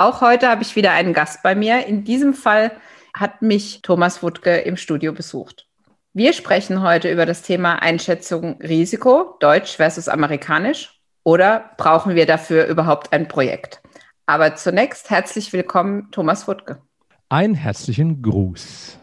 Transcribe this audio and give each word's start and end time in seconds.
Auch 0.00 0.20
heute 0.20 0.48
habe 0.48 0.62
ich 0.62 0.76
wieder 0.76 0.92
einen 0.92 1.12
Gast 1.12 1.42
bei 1.42 1.56
mir. 1.56 1.86
In 1.86 2.04
diesem 2.04 2.32
Fall 2.32 2.70
hat 3.14 3.42
mich 3.42 3.82
Thomas 3.82 4.22
Wuttke 4.22 4.58
im 4.58 4.76
Studio 4.76 5.12
besucht. 5.12 5.66
Wir 6.14 6.32
sprechen 6.32 6.82
heute 6.82 7.10
über 7.10 7.26
das 7.26 7.42
Thema 7.42 7.82
Einschätzung 7.82 8.62
Risiko, 8.62 9.36
deutsch 9.40 9.74
versus 9.74 10.08
amerikanisch. 10.08 11.00
Oder 11.24 11.72
brauchen 11.78 12.14
wir 12.14 12.26
dafür 12.26 12.66
überhaupt 12.66 13.12
ein 13.12 13.26
Projekt? 13.26 13.82
Aber 14.26 14.54
zunächst 14.54 15.10
herzlich 15.10 15.52
willkommen, 15.52 16.12
Thomas 16.12 16.46
Wuttke. 16.46 16.80
Einen 17.28 17.56
herzlichen 17.56 18.22
Gruß. 18.22 19.00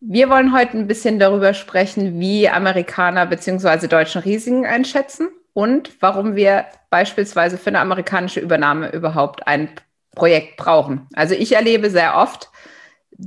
Wir 0.00 0.28
wollen 0.28 0.52
heute 0.52 0.76
ein 0.76 0.88
bisschen 0.88 1.20
darüber 1.20 1.54
sprechen, 1.54 2.18
wie 2.18 2.48
Amerikaner 2.48 3.26
bzw. 3.26 3.86
Deutschen 3.86 4.22
Risiken 4.22 4.66
einschätzen 4.66 5.28
und 5.52 5.92
warum 6.00 6.34
wir 6.34 6.64
beispielsweise 6.90 7.58
für 7.58 7.68
eine 7.70 7.78
amerikanische 7.78 8.40
Übernahme 8.40 8.90
überhaupt 8.90 9.46
ein 9.46 9.68
Projekt 10.14 10.56
brauchen. 10.56 11.08
Also 11.14 11.34
ich 11.34 11.52
erlebe 11.52 11.90
sehr 11.90 12.16
oft, 12.16 12.50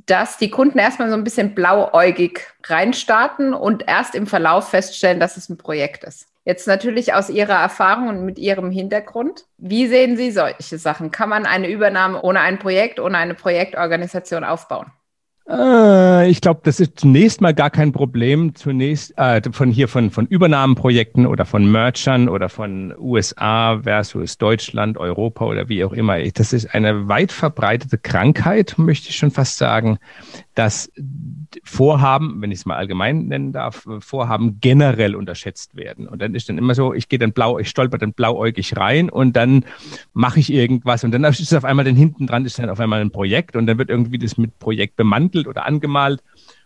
dass 0.06 0.38
die 0.38 0.50
Kunden 0.50 0.78
erstmal 0.78 1.10
so 1.10 1.16
ein 1.16 1.24
bisschen 1.24 1.56
blauäugig 1.56 2.42
reinstarten 2.64 3.54
und 3.54 3.88
erst 3.88 4.16
im 4.16 4.28
Verlauf 4.28 4.70
feststellen, 4.70 5.20
dass 5.20 5.38
es 5.38 5.50
ein 5.50 5.58
Projekt 5.58 6.04
ist. 6.04 6.28
Jetzt 6.44 6.68
natürlich 6.68 7.14
aus 7.14 7.30
Ihrer 7.30 7.60
Erfahrung 7.60 8.08
und 8.08 8.26
mit 8.26 8.38
Ihrem 8.38 8.70
Hintergrund. 8.70 9.46
Wie 9.58 9.88
sehen 9.88 10.16
Sie 10.16 10.30
solche 10.30 10.78
Sachen? 10.78 11.10
Kann 11.10 11.30
man 11.30 11.48
eine 11.48 11.68
Übernahme 11.68 12.22
ohne 12.22 12.42
ein 12.42 12.60
Projekt, 12.60 13.00
ohne 13.00 13.18
eine 13.18 13.34
Projektorganisation 13.34 14.44
aufbauen? 14.44 14.92
Äh, 15.48 16.30
ich 16.30 16.42
glaube, 16.42 16.62
das 16.64 16.80
ist 16.80 17.00
zunächst 17.00 17.42
mal 17.42 17.54
gar 17.54 17.70
kein 17.70 17.92
Problem. 17.92 18.56
Zunächst 18.56 19.18
äh, 19.18 19.42
von 19.52 19.70
hier 19.70 19.88
von, 19.88 20.10
von 20.10 20.26
Übernahmenprojekten 20.26 21.28
oder 21.28 21.46
von 21.46 21.72
Merchern 21.72 22.30
oder 22.30 22.50
von 22.50 22.94
USA 22.98 23.80
versus 23.84 24.38
Deutschland, 24.38 24.98
Europa 24.98 25.46
oder 25.46 25.70
wie 25.70 25.84
auch 25.84 25.94
immer. 25.94 26.20
Das 26.32 26.54
ist 26.54 26.74
eine 26.74 27.08
weit 27.08 27.32
verbreitete 27.32 27.98
Krankheit, 27.98 28.76
möchte 28.78 29.10
ich 29.10 29.18
schon 29.18 29.32
fast 29.32 29.58
sagen, 29.58 30.00
dass 30.56 30.92
Vorhaben, 31.64 32.42
wenn 32.42 32.52
ich 32.52 32.60
es 32.60 32.66
mal 32.66 32.78
allgemein 32.78 33.28
nennen 33.28 33.52
darf, 33.52 33.86
Vorhaben 34.00 34.60
generell 34.62 35.16
unterschätzt 35.16 35.76
werden. 35.76 36.08
Und 36.08 36.22
dann 36.22 36.34
ist 36.34 36.50
dann 36.50 36.58
immer 36.58 36.74
so, 36.74 36.94
ich 36.94 37.10
gehe 37.10 37.20
dann 37.20 37.34
blau, 37.34 37.60
ich 37.60 37.70
stolper 37.70 37.98
dann 37.98 38.14
blauäugig 38.14 38.76
rein 38.78 39.10
und 39.10 39.36
dann 39.36 39.66
mache 40.14 40.40
ich 40.40 40.52
irgendwas 40.52 41.04
und 41.04 41.12
dann 41.12 41.24
ist 41.26 41.40
es 41.40 41.54
auf 41.54 41.66
einmal 41.66 41.86
dann 41.86 41.96
hinten 41.96 42.26
dran 42.26 42.46
ist 42.46 42.58
dann 42.58 42.70
auf 42.70 42.80
einmal 42.80 43.02
ein 43.02 43.12
Projekt 43.12 43.56
und 43.56 43.68
dann 43.68 43.78
wird 43.78 43.90
irgendwie 43.90 44.18
das 44.18 44.38
mit 44.38 44.58
Projekt 44.60 44.96
bemantelt 44.96 45.48
oder 45.48 45.66
angemalt 45.66 46.24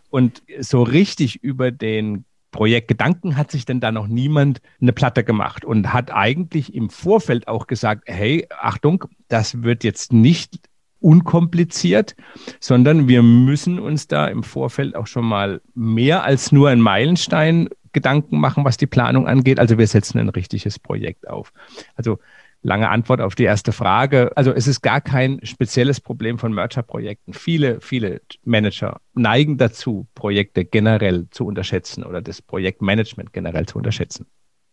und 0.08 0.42
so 0.60 0.82
richtig 0.82 1.42
über 1.42 1.70
den 1.70 2.24
Projektgedanken 2.52 3.36
hat 3.36 3.50
sich 3.50 3.64
denn 3.64 3.80
da 3.80 3.92
noch 3.92 4.08
niemand 4.08 4.60
eine 4.80 4.92
Platte 4.92 5.22
gemacht 5.24 5.64
und 5.64 5.92
hat 5.92 6.12
eigentlich 6.12 6.74
im 6.74 6.90
Vorfeld 6.90 7.46
auch 7.46 7.66
gesagt, 7.66 8.04
hey, 8.06 8.46
Achtung, 8.50 9.04
das 9.28 9.62
wird 9.62 9.84
jetzt 9.84 10.12
nicht 10.12 10.58
unkompliziert, 11.00 12.14
sondern 12.60 13.08
wir 13.08 13.22
müssen 13.22 13.78
uns 13.78 14.06
da 14.06 14.26
im 14.26 14.42
Vorfeld 14.42 14.94
auch 14.94 15.06
schon 15.06 15.24
mal 15.24 15.60
mehr 15.74 16.24
als 16.24 16.52
nur 16.52 16.68
ein 16.68 16.80
Meilenstein 16.80 17.68
Gedanken 17.92 18.38
machen, 18.38 18.64
was 18.64 18.76
die 18.76 18.86
Planung 18.86 19.26
angeht. 19.26 19.58
Also 19.58 19.78
wir 19.78 19.86
setzen 19.86 20.18
ein 20.18 20.28
richtiges 20.28 20.78
Projekt 20.78 21.28
auf. 21.28 21.52
Also 21.96 22.18
lange 22.62 22.88
Antwort 22.88 23.20
auf 23.20 23.34
die 23.34 23.44
erste 23.44 23.72
Frage. 23.72 24.36
Also 24.36 24.52
es 24.52 24.66
ist 24.66 24.82
gar 24.82 25.00
kein 25.00 25.40
spezielles 25.44 26.00
Problem 26.00 26.38
von 26.38 26.52
Merger-Projekten. 26.52 27.32
Viele, 27.32 27.80
viele 27.80 28.20
Manager 28.44 29.00
neigen 29.14 29.56
dazu, 29.56 30.06
Projekte 30.14 30.64
generell 30.64 31.28
zu 31.30 31.46
unterschätzen 31.46 32.04
oder 32.04 32.20
das 32.20 32.42
Projektmanagement 32.42 33.32
generell 33.32 33.66
zu 33.66 33.78
unterschätzen. 33.78 34.26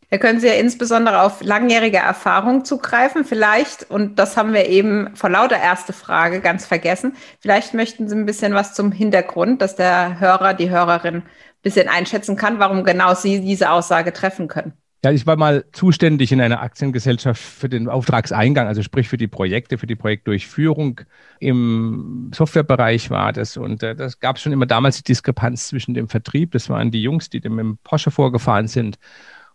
Da 0.09 0.17
können 0.17 0.39
Sie 0.39 0.47
ja 0.47 0.53
insbesondere 0.53 1.21
auf 1.21 1.43
langjährige 1.43 1.97
Erfahrung 1.97 2.63
zugreifen. 2.63 3.25
Vielleicht, 3.25 3.89
und 3.91 4.17
das 4.17 4.37
haben 4.37 4.53
wir 4.53 4.67
eben 4.67 5.13
vor 5.15 5.29
lauter 5.29 5.57
erste 5.57 5.91
Frage 5.91 6.39
ganz 6.39 6.65
vergessen, 6.65 7.13
vielleicht 7.39 7.73
möchten 7.73 8.07
Sie 8.07 8.15
ein 8.15 8.25
bisschen 8.25 8.53
was 8.53 8.73
zum 8.73 8.93
Hintergrund, 8.93 9.61
dass 9.61 9.75
der 9.75 10.19
Hörer, 10.19 10.53
die 10.53 10.69
Hörerin 10.69 11.15
ein 11.15 11.23
bisschen 11.61 11.89
einschätzen 11.89 12.37
kann, 12.37 12.59
warum 12.59 12.85
genau 12.85 13.15
Sie 13.15 13.41
diese 13.41 13.69
Aussage 13.69 14.13
treffen 14.13 14.47
können. 14.47 14.73
Ja, 15.03 15.11
ich 15.11 15.27
war 15.27 15.35
mal 15.35 15.65
zuständig 15.73 16.31
in 16.31 16.41
einer 16.41 16.61
Aktiengesellschaft 16.61 17.41
für 17.41 17.69
den 17.69 17.87
Auftragseingang, 17.87 18.65
also 18.65 18.81
sprich 18.81 19.07
für 19.09 19.17
die 19.17 19.27
Projekte, 19.27 19.77
für 19.77 19.87
die 19.87 19.95
Projektdurchführung. 19.95 21.01
Im 21.39 22.31
Softwarebereich 22.33 23.09
war 23.09 23.31
das 23.31 23.57
und 23.57 23.83
äh, 23.83 23.95
das 23.95 24.19
gab 24.19 24.39
schon 24.39 24.53
immer 24.53 24.65
damals 24.65 24.97
die 24.97 25.03
Diskrepanz 25.03 25.67
zwischen 25.67 25.93
dem 25.93 26.07
Vertrieb, 26.07 26.51
das 26.53 26.69
waren 26.69 26.91
die 26.91 27.01
Jungs, 27.03 27.29
die 27.29 27.41
dem 27.41 27.59
im 27.59 27.77
Porsche 27.83 28.09
vorgefahren 28.09 28.67
sind 28.67 28.97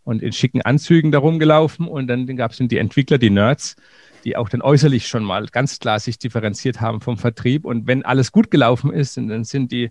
und 0.05 0.23
in 0.23 0.33
schicken 0.33 0.63
Anzügen 0.63 1.13
darum 1.13 1.39
gelaufen. 1.39 1.87
Und 1.87 2.07
dann 2.09 2.27
gab 2.37 2.53
es 2.53 2.59
die 2.59 2.79
Entwickler, 2.79 3.19
die 3.19 3.31
Nerds, 3.31 3.77
die 4.25 4.37
auch 4.37 4.49
dann 4.49 4.63
äußerlich 4.63 5.09
schon 5.09 5.25
mal 5.25 5.47
ganz 5.47 5.79
klar 5.79 5.99
sich 5.99 6.19
differenziert 6.19 6.81
haben 6.81 7.01
vom 7.01 7.19
Vertrieb. 7.19 7.65
Und 7.65 7.87
wenn 7.87 8.05
alles 8.05 8.33
gut 8.33 8.51
gelaufen 8.51 8.93
ist, 8.93 9.17
dann 9.17 9.45
sind 9.45 9.73
die 9.73 9.91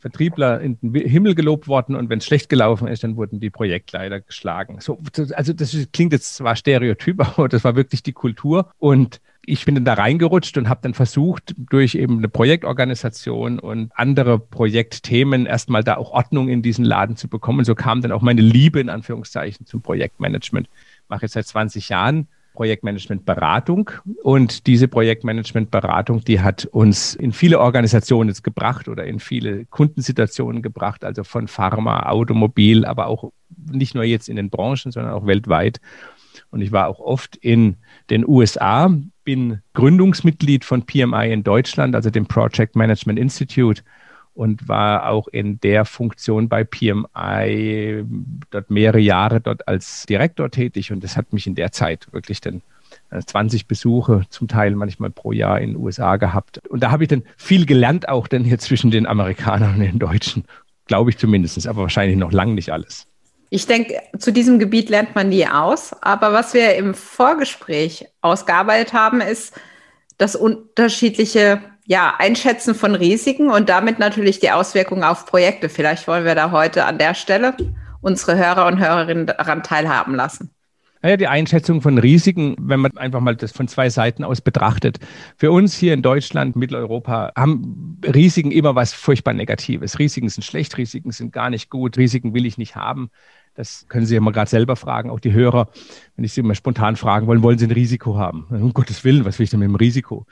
Vertriebler 0.00 0.60
in 0.60 0.78
den 0.80 0.94
Himmel 0.94 1.34
gelobt 1.34 1.68
worden 1.68 1.94
und 1.94 2.08
wenn 2.08 2.18
es 2.18 2.24
schlecht 2.24 2.48
gelaufen 2.48 2.88
ist, 2.88 3.04
dann 3.04 3.16
wurden 3.16 3.38
die 3.38 3.50
Projektleiter 3.50 4.20
geschlagen. 4.20 4.80
So, 4.80 4.98
also 5.34 5.52
das 5.52 5.76
klingt 5.92 6.14
jetzt 6.14 6.36
zwar 6.36 6.56
stereotyp, 6.56 7.20
aber 7.38 7.48
das 7.48 7.64
war 7.64 7.76
wirklich 7.76 8.02
die 8.02 8.14
Kultur. 8.14 8.70
Und 8.78 9.20
ich 9.50 9.64
bin 9.64 9.74
dann 9.74 9.84
da 9.84 9.94
reingerutscht 9.94 10.56
und 10.58 10.68
habe 10.68 10.80
dann 10.82 10.94
versucht, 10.94 11.54
durch 11.56 11.94
eben 11.94 12.18
eine 12.18 12.28
Projektorganisation 12.28 13.58
und 13.58 13.90
andere 13.94 14.38
Projektthemen 14.38 15.46
erstmal 15.46 15.82
da 15.82 15.96
auch 15.96 16.12
Ordnung 16.12 16.48
in 16.48 16.62
diesen 16.62 16.84
Laden 16.84 17.16
zu 17.16 17.28
bekommen. 17.28 17.60
Und 17.60 17.64
so 17.64 17.74
kam 17.74 18.00
dann 18.00 18.12
auch 18.12 18.22
meine 18.22 18.40
Liebe 18.40 18.80
in 18.80 18.88
Anführungszeichen 18.88 19.66
zum 19.66 19.82
Projektmanagement. 19.82 20.68
Ich 20.68 21.08
mache 21.08 21.22
jetzt 21.22 21.32
seit 21.32 21.46
20 21.46 21.88
Jahren 21.88 22.28
Projektmanagement-Beratung. 22.54 23.90
Und 24.22 24.66
diese 24.66 24.88
Projektmanagement-Beratung, 24.88 26.24
die 26.24 26.40
hat 26.40 26.66
uns 26.66 27.14
in 27.14 27.32
viele 27.32 27.58
Organisationen 27.58 28.28
jetzt 28.28 28.44
gebracht 28.44 28.88
oder 28.88 29.04
in 29.04 29.18
viele 29.18 29.64
Kundensituationen 29.66 30.62
gebracht, 30.62 31.04
also 31.04 31.24
von 31.24 31.48
Pharma, 31.48 32.08
Automobil, 32.08 32.84
aber 32.84 33.06
auch 33.06 33.32
nicht 33.70 33.94
nur 33.94 34.04
jetzt 34.04 34.28
in 34.28 34.36
den 34.36 34.50
Branchen, 34.50 34.92
sondern 34.92 35.12
auch 35.12 35.26
weltweit. 35.26 35.80
Und 36.50 36.60
ich 36.60 36.72
war 36.72 36.88
auch 36.88 37.00
oft 37.00 37.36
in 37.36 37.76
den 38.10 38.26
USA, 38.26 38.92
bin 39.24 39.60
Gründungsmitglied 39.74 40.64
von 40.64 40.84
PMI 40.84 41.32
in 41.32 41.42
Deutschland, 41.42 41.94
also 41.94 42.10
dem 42.10 42.26
Project 42.26 42.76
Management 42.76 43.18
Institute 43.18 43.82
und 44.34 44.68
war 44.68 45.08
auch 45.08 45.28
in 45.28 45.60
der 45.60 45.84
Funktion 45.84 46.48
bei 46.48 46.64
PMI 46.64 48.04
dort 48.50 48.70
mehrere 48.70 49.00
Jahre 49.00 49.40
dort 49.40 49.66
als 49.68 50.06
Direktor 50.06 50.50
tätig 50.50 50.92
und 50.92 51.02
das 51.04 51.16
hat 51.16 51.32
mich 51.32 51.46
in 51.46 51.54
der 51.54 51.72
Zeit 51.72 52.08
wirklich 52.12 52.40
dann 52.40 52.62
20 53.24 53.62
äh, 53.62 53.64
Besuche 53.66 54.24
zum 54.30 54.48
Teil 54.48 54.74
manchmal 54.74 55.10
pro 55.10 55.32
Jahr 55.32 55.60
in 55.60 55.70
den 55.70 55.76
USA 55.76 56.16
gehabt. 56.16 56.60
Und 56.68 56.82
da 56.82 56.90
habe 56.90 57.04
ich 57.04 57.08
dann 57.08 57.22
viel 57.36 57.66
gelernt, 57.66 58.08
auch 58.08 58.28
dann 58.28 58.44
hier 58.44 58.58
zwischen 58.58 58.90
den 58.90 59.06
Amerikanern 59.06 59.74
und 59.74 59.80
den 59.80 59.98
Deutschen, 59.98 60.44
glaube 60.86 61.10
ich 61.10 61.18
zumindest, 61.18 61.66
aber 61.66 61.82
wahrscheinlich 61.82 62.16
noch 62.16 62.32
lange 62.32 62.54
nicht 62.54 62.70
alles. 62.70 63.09
Ich 63.50 63.66
denke, 63.66 64.00
zu 64.16 64.32
diesem 64.32 64.60
Gebiet 64.60 64.88
lernt 64.88 65.16
man 65.16 65.28
nie 65.28 65.46
aus. 65.46 65.92
Aber 66.02 66.32
was 66.32 66.54
wir 66.54 66.76
im 66.76 66.94
Vorgespräch 66.94 68.06
ausgearbeitet 68.20 68.92
haben, 68.92 69.20
ist 69.20 69.54
das 70.18 70.36
unterschiedliche 70.36 71.60
ja, 71.84 72.14
Einschätzen 72.18 72.76
von 72.76 72.94
Risiken 72.94 73.50
und 73.50 73.68
damit 73.68 73.98
natürlich 73.98 74.38
die 74.38 74.52
Auswirkungen 74.52 75.02
auf 75.02 75.26
Projekte. 75.26 75.68
Vielleicht 75.68 76.06
wollen 76.06 76.24
wir 76.24 76.36
da 76.36 76.52
heute 76.52 76.84
an 76.84 76.98
der 76.98 77.14
Stelle 77.14 77.56
unsere 78.00 78.36
Hörer 78.36 78.66
und 78.66 78.78
Hörerinnen 78.78 79.26
daran 79.26 79.64
teilhaben 79.64 80.14
lassen. 80.14 80.50
Naja, 81.02 81.16
die 81.16 81.28
Einschätzung 81.28 81.80
von 81.80 81.96
Risiken, 81.96 82.56
wenn 82.60 82.80
man 82.80 82.94
einfach 82.98 83.20
mal 83.20 83.34
das 83.34 83.52
von 83.52 83.68
zwei 83.68 83.88
Seiten 83.88 84.22
aus 84.22 84.42
betrachtet. 84.42 84.98
Für 85.36 85.50
uns 85.50 85.74
hier 85.74 85.94
in 85.94 86.02
Deutschland, 86.02 86.56
Mitteleuropa, 86.56 87.32
haben 87.34 87.98
Risiken 88.04 88.50
immer 88.52 88.74
was 88.74 88.92
furchtbar 88.92 89.32
Negatives. 89.32 89.98
Risiken 89.98 90.28
sind 90.28 90.44
schlecht, 90.44 90.76
Risiken 90.76 91.10
sind 91.10 91.32
gar 91.32 91.48
nicht 91.48 91.70
gut, 91.70 91.96
Risiken 91.96 92.34
will 92.34 92.44
ich 92.44 92.58
nicht 92.58 92.76
haben. 92.76 93.10
Das 93.54 93.86
können 93.88 94.06
Sie 94.06 94.14
ja 94.14 94.20
mal 94.20 94.30
gerade 94.30 94.50
selber 94.50 94.76
fragen, 94.76 95.10
auch 95.10 95.20
die 95.20 95.32
Hörer, 95.32 95.68
wenn 96.16 96.24
ich 96.24 96.32
Sie 96.32 96.42
mal 96.42 96.54
spontan 96.54 96.96
fragen 96.96 97.26
wollen, 97.26 97.42
wollen 97.42 97.58
Sie 97.58 97.66
ein 97.66 97.72
Risiko 97.72 98.16
haben? 98.16 98.46
Um 98.50 98.72
Gottes 98.72 99.04
Willen, 99.04 99.24
was 99.24 99.38
will 99.38 99.44
ich 99.44 99.50
denn 99.50 99.60
mit 99.60 99.68
dem 99.68 99.74
Risiko? 99.74 100.26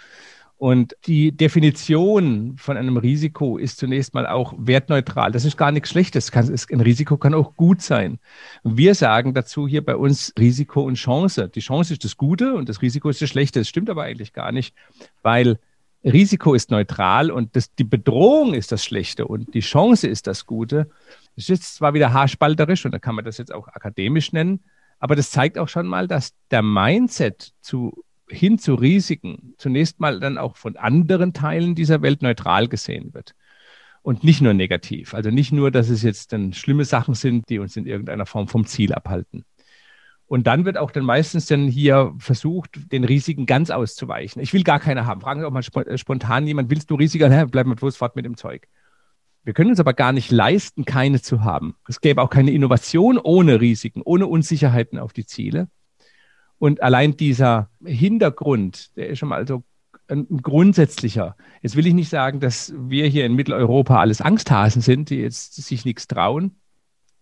Und 0.59 0.97
die 1.06 1.31
Definition 1.31 2.56
von 2.59 2.76
einem 2.76 2.97
Risiko 2.97 3.59
ist 3.59 3.79
zunächst 3.79 4.12
mal 4.12 4.26
auch 4.26 4.55
wertneutral. 4.59 5.31
Das 5.31 5.44
ist 5.44 5.56
gar 5.56 5.70
nichts 5.70 5.91
Schlechtes. 5.91 6.32
Ein 6.35 6.81
Risiko 6.81 7.17
kann 7.17 7.32
auch 7.32 7.55
gut 7.55 7.81
sein. 7.81 8.19
Wir 8.65 8.97
sagen 8.97 9.35
dazu 9.35 9.69
hier 9.69 9.85
bei 9.85 9.94
uns 9.94 10.32
Risiko 10.37 10.82
und 10.82 10.97
Chance. 10.97 11.49
Die 11.49 11.61
Chance 11.61 11.93
ist 11.93 12.05
das 12.05 12.17
Gute 12.17 12.55
und 12.55 12.69
das 12.69 12.82
Risiko 12.82 13.09
ist 13.09 13.23
das 13.23 13.29
Schlechte. 13.29 13.61
Das 13.61 13.69
stimmt 13.69 13.88
aber 13.88 14.03
eigentlich 14.03 14.32
gar 14.32 14.50
nicht, 14.50 14.75
weil 15.23 15.61
Risiko 16.03 16.55
ist 16.55 16.73
neutral 16.73 17.31
und 17.31 17.55
das, 17.55 17.73
die 17.76 17.85
Bedrohung 17.85 18.55
ist 18.55 18.73
das 18.73 18.85
Schlechte 18.85 19.29
und 19.29 19.55
die 19.55 19.61
Chance 19.61 20.09
ist 20.09 20.26
das 20.26 20.44
Gute. 20.44 20.91
Das 21.38 21.44
ist 21.44 21.50
jetzt 21.50 21.76
zwar 21.76 21.94
wieder 21.94 22.12
haarspalterisch 22.12 22.85
und 22.85 22.90
da 22.90 22.99
kann 22.99 23.14
man 23.14 23.25
das 23.25 23.38
jetzt 23.38 23.55
auch 23.55 23.69
akademisch 23.69 24.32
nennen, 24.32 24.58
aber 24.99 25.14
das 25.14 25.31
zeigt 25.31 25.56
auch 25.56 25.69
schon 25.69 25.87
mal, 25.87 26.08
dass 26.08 26.35
der 26.50 26.62
Mindset 26.62 27.52
zu, 27.61 28.02
hin 28.29 28.58
zu 28.58 28.75
Risiken 28.75 29.55
zunächst 29.56 30.00
mal 30.00 30.19
dann 30.19 30.37
auch 30.37 30.56
von 30.56 30.76
anderen 30.76 31.35
Teilen 31.35 31.76
dieser 31.76 32.02
Welt 32.02 32.23
neutral 32.23 32.67
gesehen 32.67 33.14
wird. 33.14 33.37
Und 34.02 34.25
nicht 34.25 34.40
nur 34.40 34.52
negativ. 34.52 35.14
Also 35.14 35.31
nicht 35.31 35.52
nur, 35.52 35.70
dass 35.70 35.90
es 35.90 36.02
jetzt 36.02 36.32
dann 36.32 36.55
schlimme 36.55 36.85
Sachen 36.85 37.14
sind, 37.14 37.49
die 37.49 37.61
uns 37.61 37.76
in 37.76 37.87
irgendeiner 37.87 38.26
Form 38.26 38.49
vom 38.49 38.67
Ziel 38.67 38.93
abhalten. 38.93 39.44
Und 40.26 40.49
dann 40.49 40.64
wird 40.64 40.76
auch 40.76 40.90
dann 40.90 41.05
meistens 41.05 41.46
dann 41.46 41.69
hier 41.69 42.17
versucht, 42.19 42.90
den 42.90 43.05
Risiken 43.05 43.46
ganz 43.46 43.70
auszuweichen. 43.70 44.43
Ich 44.43 44.52
will 44.52 44.64
gar 44.64 44.81
keine 44.81 45.06
haben. 45.06 45.20
Fragen 45.20 45.38
Sie 45.38 45.46
auch 45.46 45.52
mal 45.52 45.62
äh, 45.87 45.99
spontan 45.99 46.49
jemand, 46.49 46.69
willst 46.69 46.90
du 46.90 46.96
Risiken? 46.96 47.49
Bleib 47.52 47.67
mal 47.67 47.76
bloß 47.76 47.96
fort 47.96 48.17
mit 48.17 48.25
dem 48.25 48.37
Zeug. 48.37 48.67
Wir 49.44 49.55
können 49.55 49.70
uns 49.70 49.81
aber 49.81 49.94
gar 49.94 50.12
nicht 50.12 50.31
leisten, 50.31 50.85
keine 50.85 51.23
zu 51.23 51.43
haben. 51.43 51.75
Es 51.88 52.00
gäbe 52.00 52.23
auch 52.23 52.31
keine 52.31 52.50
Innovation 52.50 53.19
ohne 53.19 53.61
Risiken, 53.61 54.02
ohne 54.02 54.26
Unsicherheiten 54.26 54.99
auf 54.99 55.12
die 55.12 55.26
Ziele. 55.26 55.69
Und 56.58 56.82
allein 56.82 57.17
dieser 57.17 57.70
Hintergrund, 57.85 58.96
der 58.96 59.08
ist 59.08 59.19
schon 59.19 59.29
mal 59.29 59.46
so 59.46 59.62
ein 60.08 60.26
grundsätzlicher. 60.43 61.37
Jetzt 61.62 61.76
will 61.76 61.87
ich 61.87 61.94
nicht 61.94 62.08
sagen, 62.08 62.40
dass 62.40 62.73
wir 62.76 63.06
hier 63.06 63.26
in 63.26 63.35
Mitteleuropa 63.35 64.00
alles 64.00 64.20
Angsthasen 64.20 64.82
sind, 64.82 65.11
die 65.11 65.17
jetzt 65.17 65.55
sich 65.55 65.85
nichts 65.85 66.06
trauen, 66.06 66.56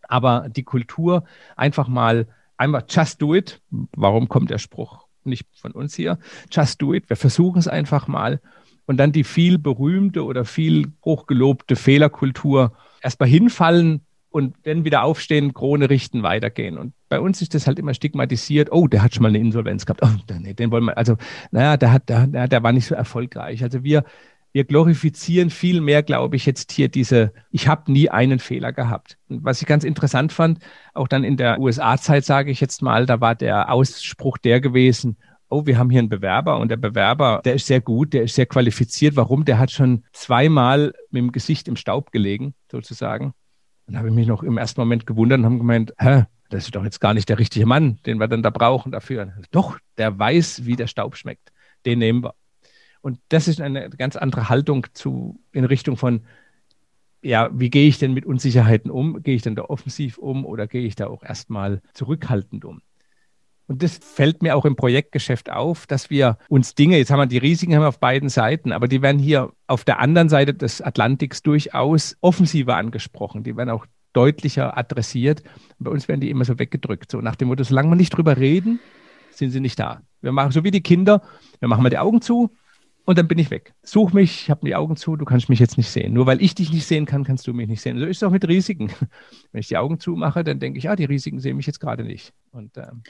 aber 0.02 0.48
die 0.48 0.62
Kultur 0.62 1.24
einfach 1.56 1.88
mal 1.88 2.28
einmal 2.56 2.84
just 2.88 3.20
do 3.20 3.34
it. 3.34 3.60
Warum 3.70 4.28
kommt 4.28 4.50
der 4.50 4.58
Spruch 4.58 5.06
nicht 5.24 5.46
von 5.60 5.72
uns 5.72 5.94
hier? 5.94 6.18
Just 6.50 6.80
do 6.80 6.94
it. 6.94 7.08
Wir 7.10 7.16
versuchen 7.16 7.58
es 7.58 7.68
einfach 7.68 8.08
mal. 8.08 8.40
Und 8.86 8.98
dann 8.98 9.12
die 9.12 9.24
viel 9.24 9.58
berühmte 9.58 10.24
oder 10.24 10.44
viel 10.44 10.92
hochgelobte 11.04 11.76
Fehlerkultur. 11.76 12.72
Erstmal 13.02 13.28
hinfallen 13.28 14.00
und 14.30 14.54
dann 14.64 14.84
wieder 14.84 15.02
aufstehen, 15.02 15.54
Krone 15.54 15.88
richten, 15.88 16.22
weitergehen. 16.22 16.76
Und 16.76 16.92
bei 17.08 17.18
uns 17.20 17.40
ist 17.40 17.54
das 17.54 17.66
halt 17.66 17.78
immer 17.78 17.94
stigmatisiert. 17.94 18.70
Oh, 18.70 18.86
der 18.86 19.02
hat 19.02 19.14
schon 19.14 19.22
mal 19.22 19.30
eine 19.30 19.38
Insolvenz 19.38 19.86
gehabt. 19.86 20.02
Oh, 20.04 20.34
nee, 20.38 20.52
den 20.52 20.70
wollen 20.70 20.84
wir, 20.84 20.98
also, 20.98 21.16
naja, 21.50 21.76
der 21.76 21.92
hat, 21.92 22.08
der, 22.08 22.26
der 22.26 22.62
war 22.62 22.72
nicht 22.72 22.86
so 22.86 22.94
erfolgreich. 22.94 23.62
Also 23.62 23.82
wir, 23.82 24.04
wir 24.52 24.64
glorifizieren 24.64 25.50
viel 25.50 25.80
mehr, 25.80 26.02
glaube 26.02 26.36
ich, 26.36 26.46
jetzt 26.46 26.72
hier 26.72 26.88
diese, 26.88 27.32
ich 27.50 27.68
habe 27.68 27.90
nie 27.90 28.08
einen 28.10 28.38
Fehler 28.38 28.72
gehabt. 28.72 29.16
Und 29.28 29.44
was 29.44 29.60
ich 29.60 29.66
ganz 29.66 29.84
interessant 29.84 30.32
fand, 30.32 30.60
auch 30.92 31.08
dann 31.08 31.24
in 31.24 31.36
der 31.36 31.58
USA-Zeit, 31.58 32.24
sage 32.24 32.50
ich 32.50 32.60
jetzt 32.60 32.82
mal, 32.82 33.06
da 33.06 33.20
war 33.20 33.34
der 33.34 33.72
Ausspruch 33.72 34.38
der 34.38 34.60
gewesen, 34.60 35.16
oh, 35.48 35.66
wir 35.66 35.78
haben 35.78 35.90
hier 35.90 36.00
einen 36.00 36.08
Bewerber 36.08 36.58
und 36.58 36.70
der 36.70 36.76
Bewerber, 36.76 37.40
der 37.44 37.54
ist 37.54 37.66
sehr 37.66 37.80
gut, 37.80 38.12
der 38.12 38.24
ist 38.24 38.34
sehr 38.34 38.46
qualifiziert. 38.46 39.16
Warum? 39.16 39.44
Der 39.44 39.58
hat 39.58 39.70
schon 39.70 40.04
zweimal 40.12 40.92
mit 41.10 41.22
dem 41.22 41.32
Gesicht 41.32 41.68
im 41.68 41.76
Staub 41.76 42.12
gelegen, 42.12 42.54
sozusagen. 42.70 43.32
Und 43.86 43.94
da 43.94 43.98
habe 43.98 44.08
ich 44.08 44.14
mich 44.14 44.26
noch 44.26 44.42
im 44.42 44.58
ersten 44.58 44.80
Moment 44.80 45.06
gewundert 45.06 45.38
und 45.38 45.44
haben 45.44 45.58
gemeint, 45.58 45.92
hä, 45.98 46.24
das 46.50 46.64
ist 46.64 46.74
doch 46.74 46.84
jetzt 46.84 47.00
gar 47.00 47.14
nicht 47.14 47.28
der 47.28 47.38
richtige 47.38 47.66
Mann, 47.66 47.98
den 48.06 48.18
wir 48.18 48.28
dann 48.28 48.42
da 48.42 48.50
brauchen 48.50 48.92
dafür. 48.92 49.32
Doch, 49.50 49.78
der 49.98 50.18
weiß, 50.18 50.64
wie 50.64 50.76
der 50.76 50.86
Staub 50.86 51.16
schmeckt. 51.16 51.52
Den 51.84 51.98
nehmen 51.98 52.24
wir. 52.24 52.34
Und 53.00 53.20
das 53.28 53.46
ist 53.46 53.60
eine 53.60 53.88
ganz 53.90 54.16
andere 54.16 54.48
Haltung 54.48 54.86
zu, 54.92 55.40
in 55.52 55.64
Richtung 55.64 55.96
von, 55.96 56.22
ja, 57.22 57.50
wie 57.52 57.70
gehe 57.70 57.88
ich 57.88 57.98
denn 57.98 58.14
mit 58.14 58.26
Unsicherheiten 58.26 58.90
um? 58.90 59.22
Gehe 59.22 59.36
ich 59.36 59.42
denn 59.42 59.56
da 59.56 59.62
offensiv 59.62 60.18
um 60.18 60.44
oder 60.44 60.66
gehe 60.66 60.86
ich 60.86 60.96
da 60.96 61.06
auch 61.06 61.22
erstmal 61.22 61.82
zurückhaltend 61.94 62.64
um? 62.64 62.82
Und 63.68 63.82
das 63.82 63.98
fällt 63.98 64.42
mir 64.42 64.54
auch 64.54 64.64
im 64.64 64.76
Projektgeschäft 64.76 65.50
auf, 65.50 65.86
dass 65.86 66.08
wir 66.08 66.38
uns 66.48 66.74
Dinge, 66.74 66.98
jetzt 66.98 67.10
haben 67.10 67.18
wir 67.18 67.26
die 67.26 67.38
Risiken 67.38 67.74
haben 67.74 67.82
wir 67.82 67.88
auf 67.88 67.98
beiden 67.98 68.28
Seiten, 68.28 68.72
aber 68.72 68.86
die 68.86 69.02
werden 69.02 69.18
hier 69.18 69.52
auf 69.66 69.84
der 69.84 69.98
anderen 69.98 70.28
Seite 70.28 70.54
des 70.54 70.80
Atlantiks 70.80 71.42
durchaus 71.42 72.16
offensiver 72.20 72.76
angesprochen. 72.76 73.42
Die 73.42 73.56
werden 73.56 73.70
auch 73.70 73.86
deutlicher 74.12 74.78
adressiert. 74.78 75.42
Bei 75.78 75.90
uns 75.90 76.08
werden 76.08 76.20
die 76.20 76.30
immer 76.30 76.44
so 76.44 76.58
weggedrückt. 76.58 77.10
So 77.10 77.20
nach 77.20 77.36
dem 77.36 77.48
Motto, 77.48 77.64
solange 77.64 77.90
wir 77.90 77.96
nicht 77.96 78.16
drüber 78.16 78.36
reden, 78.36 78.78
sind 79.30 79.50
sie 79.50 79.60
nicht 79.60 79.78
da. 79.78 80.00
Wir 80.22 80.32
machen 80.32 80.52
so 80.52 80.64
wie 80.64 80.70
die 80.70 80.82
Kinder, 80.82 81.22
wir 81.58 81.68
machen 81.68 81.82
mal 81.82 81.90
die 81.90 81.98
Augen 81.98 82.22
zu, 82.22 82.50
und 83.06 83.16
dann 83.16 83.28
bin 83.28 83.38
ich 83.38 83.50
weg. 83.50 83.72
Such 83.82 84.12
mich, 84.12 84.42
ich 84.42 84.50
habe 84.50 84.66
die 84.66 84.74
Augen 84.74 84.96
zu, 84.96 85.16
du 85.16 85.24
kannst 85.24 85.48
mich 85.48 85.60
jetzt 85.60 85.78
nicht 85.78 85.88
sehen. 85.88 86.12
Nur 86.12 86.26
weil 86.26 86.42
ich 86.42 86.56
dich 86.56 86.72
nicht 86.72 86.86
sehen 86.86 87.06
kann, 87.06 87.22
kannst 87.22 87.46
du 87.46 87.54
mich 87.54 87.68
nicht 87.68 87.80
sehen. 87.80 87.98
So 87.98 88.04
ist 88.04 88.18
es 88.18 88.22
auch 88.24 88.32
mit 88.32 88.46
Risiken. 88.46 88.90
Wenn 89.52 89.60
ich 89.60 89.68
die 89.68 89.76
Augen 89.76 90.00
zumache, 90.00 90.42
dann 90.42 90.58
denke 90.58 90.78
ich, 90.78 90.90
ah, 90.90 90.96
die 90.96 91.04
Risiken 91.04 91.38
sehen 91.38 91.56
mich 91.56 91.66
jetzt 91.66 91.78
gerade 91.80 92.02
nicht. 92.02 92.32
Und, 92.50 92.76
ähm, 92.76 93.04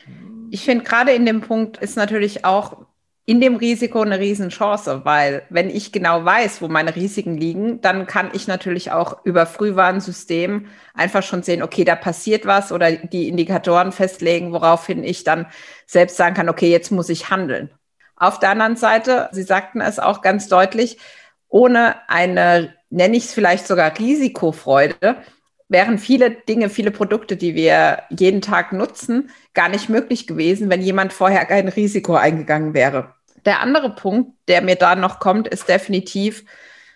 ich 0.50 0.64
finde, 0.64 0.84
gerade 0.84 1.12
in 1.12 1.24
dem 1.24 1.40
Punkt 1.40 1.78
ist 1.78 1.96
natürlich 1.96 2.44
auch 2.44 2.86
in 3.24 3.40
dem 3.40 3.56
Risiko 3.56 4.02
eine 4.02 4.20
Riesenchance, 4.20 5.04
weil 5.04 5.42
wenn 5.50 5.68
ich 5.68 5.90
genau 5.90 6.24
weiß, 6.24 6.62
wo 6.62 6.68
meine 6.68 6.94
Risiken 6.94 7.36
liegen, 7.36 7.80
dann 7.80 8.06
kann 8.06 8.30
ich 8.34 8.46
natürlich 8.46 8.92
auch 8.92 9.24
über 9.24 9.46
Frühwarnsystem 9.46 10.66
einfach 10.94 11.24
schon 11.24 11.42
sehen, 11.42 11.62
okay, 11.62 11.84
da 11.84 11.96
passiert 11.96 12.46
was 12.46 12.70
oder 12.70 12.92
die 12.92 13.28
Indikatoren 13.28 13.90
festlegen, 13.90 14.52
woraufhin 14.52 15.02
ich 15.02 15.24
dann 15.24 15.46
selbst 15.86 16.16
sagen 16.16 16.36
kann, 16.36 16.48
okay, 16.48 16.70
jetzt 16.70 16.92
muss 16.92 17.08
ich 17.08 17.28
handeln. 17.28 17.70
Auf 18.16 18.38
der 18.40 18.50
anderen 18.50 18.76
Seite, 18.76 19.28
Sie 19.32 19.42
sagten 19.42 19.80
es 19.80 19.98
auch 19.98 20.22
ganz 20.22 20.48
deutlich, 20.48 20.98
ohne 21.48 21.96
eine, 22.08 22.74
nenne 22.90 23.16
ich 23.16 23.26
es 23.26 23.34
vielleicht 23.34 23.66
sogar 23.66 23.98
Risikofreude, 23.98 25.16
wären 25.68 25.98
viele 25.98 26.30
Dinge, 26.30 26.70
viele 26.70 26.90
Produkte, 26.90 27.36
die 27.36 27.54
wir 27.54 28.02
jeden 28.10 28.40
Tag 28.40 28.72
nutzen, 28.72 29.30
gar 29.54 29.68
nicht 29.68 29.88
möglich 29.88 30.26
gewesen, 30.26 30.70
wenn 30.70 30.80
jemand 30.80 31.12
vorher 31.12 31.44
kein 31.44 31.68
Risiko 31.68 32.14
eingegangen 32.14 32.72
wäre. 32.72 33.14
Der 33.44 33.60
andere 33.60 33.94
Punkt, 33.94 34.32
der 34.48 34.62
mir 34.62 34.76
da 34.76 34.96
noch 34.96 35.20
kommt, 35.20 35.48
ist 35.48 35.68
definitiv, 35.68 36.44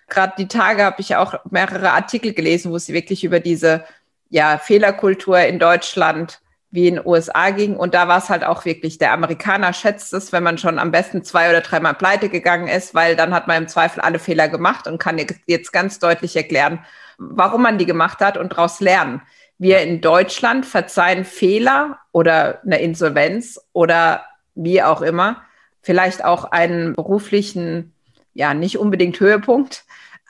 gerade 0.09 0.35
die 0.39 0.49
Tage 0.49 0.85
habe 0.85 1.01
ich 1.01 1.17
auch 1.17 1.35
mehrere 1.51 1.93
Artikel 1.93 2.33
gelesen, 2.33 2.73
wo 2.73 2.77
es 2.77 2.89
wirklich 2.89 3.25
über 3.25 3.41
diese 3.41 3.85
ja, 4.29 4.59
Fehlerkultur 4.59 5.39
in 5.41 5.59
Deutschland 5.59 6.41
wie 6.71 6.89
in 6.89 6.97
den 6.97 7.07
USA 7.07 7.51
ging. 7.51 7.77
Und 7.77 7.95
da 7.95 8.07
war 8.07 8.19
es 8.19 8.29
halt 8.29 8.45
auch 8.45 8.65
wirklich, 8.65 8.99
der 8.99 9.13
Amerikaner 9.13 9.73
schätzt 9.73 10.13
es, 10.13 10.33
wenn 10.33 10.43
man 10.43 10.59
schon 10.59 10.79
am 10.79 10.93
besten 10.93 11.25
zwei 11.25 11.51
oder 11.51 11.61
dreimal 11.61 11.95
pleite 11.95 12.29
gegangen 12.29 12.69
ist, 12.69 12.95
weil 12.95 13.17
dann 13.17 13.35
hat 13.35 13.49
man 13.49 13.63
im 13.63 13.69
Zweifel 13.69 14.01
alle 14.01 14.19
Fehler 14.19 14.49
gemacht 14.49 14.87
und 14.87 14.99
kann 14.99 15.21
jetzt 15.47 15.73
ganz 15.73 15.99
deutlich 15.99 16.37
erklären, 16.37 16.85
warum 17.19 17.63
man 17.63 17.79
die 17.79 17.87
gemacht 17.87 18.21
hat 18.21 18.37
und 18.37 18.53
daraus 18.53 18.81
lernen. 18.81 19.21
Wir 19.59 19.81
in 19.81 20.01
Deutschland 20.01 20.65
verzeihen 20.65 21.25
Fehler 21.25 21.99
oder 22.13 22.61
eine 22.65 22.81
Insolvenz 22.81 23.61
oder 23.73 24.25
wie 24.55 24.83
auch 24.83 25.03
immer, 25.03 25.43
vielleicht 25.83 26.25
auch 26.25 26.45
einen 26.45 26.95
beruflichen, 26.95 27.95
ja, 28.33 28.55
nicht 28.55 28.79
unbedingt 28.79 29.19
Höhepunkt, 29.19 29.85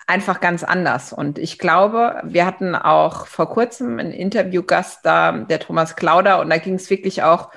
einfach 0.06 0.40
ganz 0.40 0.64
anders. 0.64 1.12
Und 1.12 1.38
ich 1.38 1.58
glaube, 1.58 2.20
wir 2.24 2.46
hatten 2.46 2.74
auch 2.74 3.26
vor 3.26 3.48
kurzem 3.48 3.98
einen 3.98 4.12
Interviewgast 4.12 5.00
da, 5.04 5.32
der 5.32 5.60
Thomas 5.60 5.96
Klauder, 5.96 6.40
und 6.40 6.50
da 6.50 6.58
ging 6.58 6.74
es 6.74 6.90
wirklich 6.90 7.22
auch 7.22 7.50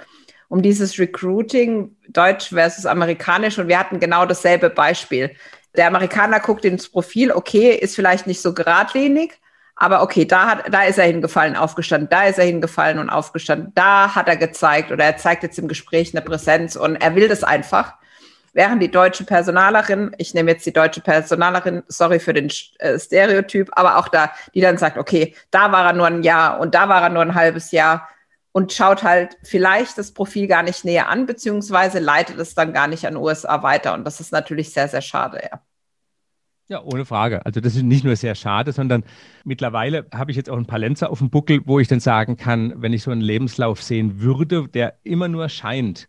um 0.49 0.61
dieses 0.61 0.99
Recruiting, 0.99 1.95
Deutsch 2.07 2.49
versus 2.49 2.85
Amerikanisch, 2.85 3.57
und 3.57 3.67
wir 3.67 3.79
hatten 3.79 3.99
genau 3.99 4.25
dasselbe 4.25 4.69
Beispiel. 4.69 5.35
Der 5.75 5.87
Amerikaner 5.87 6.39
guckt 6.39 6.65
ins 6.65 6.89
Profil, 6.89 7.31
okay, 7.31 7.71
ist 7.71 7.95
vielleicht 7.95 8.27
nicht 8.27 8.41
so 8.41 8.53
geradlinig, 8.53 9.39
aber 9.75 10.03
okay, 10.03 10.25
da, 10.25 10.47
hat, 10.47 10.71
da 10.71 10.83
ist 10.83 10.99
er 10.99 11.05
hingefallen, 11.05 11.55
aufgestanden, 11.55 12.09
da 12.09 12.25
ist 12.25 12.37
er 12.37 12.45
hingefallen 12.45 12.99
und 12.99 13.09
aufgestanden, 13.09 13.71
da 13.73 14.13
hat 14.13 14.27
er 14.27 14.37
gezeigt 14.37 14.91
oder 14.91 15.03
er 15.03 15.17
zeigt 15.17 15.41
jetzt 15.41 15.57
im 15.57 15.67
Gespräch 15.67 16.13
eine 16.13 16.23
Präsenz 16.23 16.75
und 16.75 16.97
er 16.97 17.15
will 17.15 17.27
das 17.27 17.43
einfach. 17.43 17.95
Während 18.53 18.83
die 18.83 18.91
deutsche 18.91 19.25
Personalerin, 19.25 20.15
ich 20.19 20.33
nehme 20.35 20.51
jetzt 20.51 20.65
die 20.65 20.73
deutsche 20.73 21.01
Personalerin, 21.01 21.83
sorry 21.87 22.19
für 22.19 22.33
den 22.33 22.51
äh, 22.77 22.99
Stereotyp, 22.99 23.69
aber 23.73 23.97
auch 23.97 24.07
da, 24.07 24.31
die 24.53 24.61
dann 24.61 24.77
sagt, 24.77 24.97
okay, 24.97 25.35
da 25.49 25.71
war 25.71 25.87
er 25.87 25.93
nur 25.93 26.05
ein 26.05 26.21
Jahr 26.21 26.59
und 26.59 26.75
da 26.75 26.87
war 26.87 27.01
er 27.01 27.09
nur 27.09 27.23
ein 27.23 27.33
halbes 27.35 27.71
Jahr 27.71 28.07
und 28.51 28.71
schaut 28.71 29.03
halt 29.03 29.37
vielleicht 29.43 29.97
das 29.97 30.11
Profil 30.13 30.47
gar 30.47 30.61
nicht 30.61 30.85
näher 30.85 31.09
an, 31.09 31.25
beziehungsweise 31.25 31.97
leitet 31.97 32.37
es 32.37 32.53
dann 32.53 32.73
gar 32.73 32.87
nicht 32.87 33.05
an 33.07 33.17
USA 33.17 33.63
weiter. 33.63 33.95
Und 33.95 34.05
das 34.05 34.19
ist 34.19 34.31
natürlich 34.31 34.71
sehr, 34.71 34.87
sehr 34.87 35.01
schade, 35.01 35.41
ja. 35.51 35.59
Ja, 36.69 36.81
ohne 36.81 37.03
Frage. 37.05 37.45
Also 37.45 37.59
das 37.59 37.75
ist 37.75 37.83
nicht 37.83 38.05
nur 38.05 38.15
sehr 38.15 38.35
schade, 38.35 38.71
sondern 38.71 39.03
mittlerweile 39.43 40.07
habe 40.13 40.31
ich 40.31 40.37
jetzt 40.37 40.49
auch 40.49 40.57
ein 40.57 40.65
paar 40.65 40.79
Lenzer 40.79 41.09
auf 41.09 41.19
dem 41.19 41.29
Buckel, 41.29 41.61
wo 41.65 41.79
ich 41.79 41.89
dann 41.89 41.99
sagen 41.99 42.37
kann, 42.37 42.81
wenn 42.81 42.93
ich 42.93 43.03
so 43.03 43.11
einen 43.11 43.21
Lebenslauf 43.21 43.83
sehen 43.83 44.21
würde, 44.21 44.69
der 44.69 44.97
immer 45.03 45.27
nur 45.27 45.49
scheint. 45.49 46.07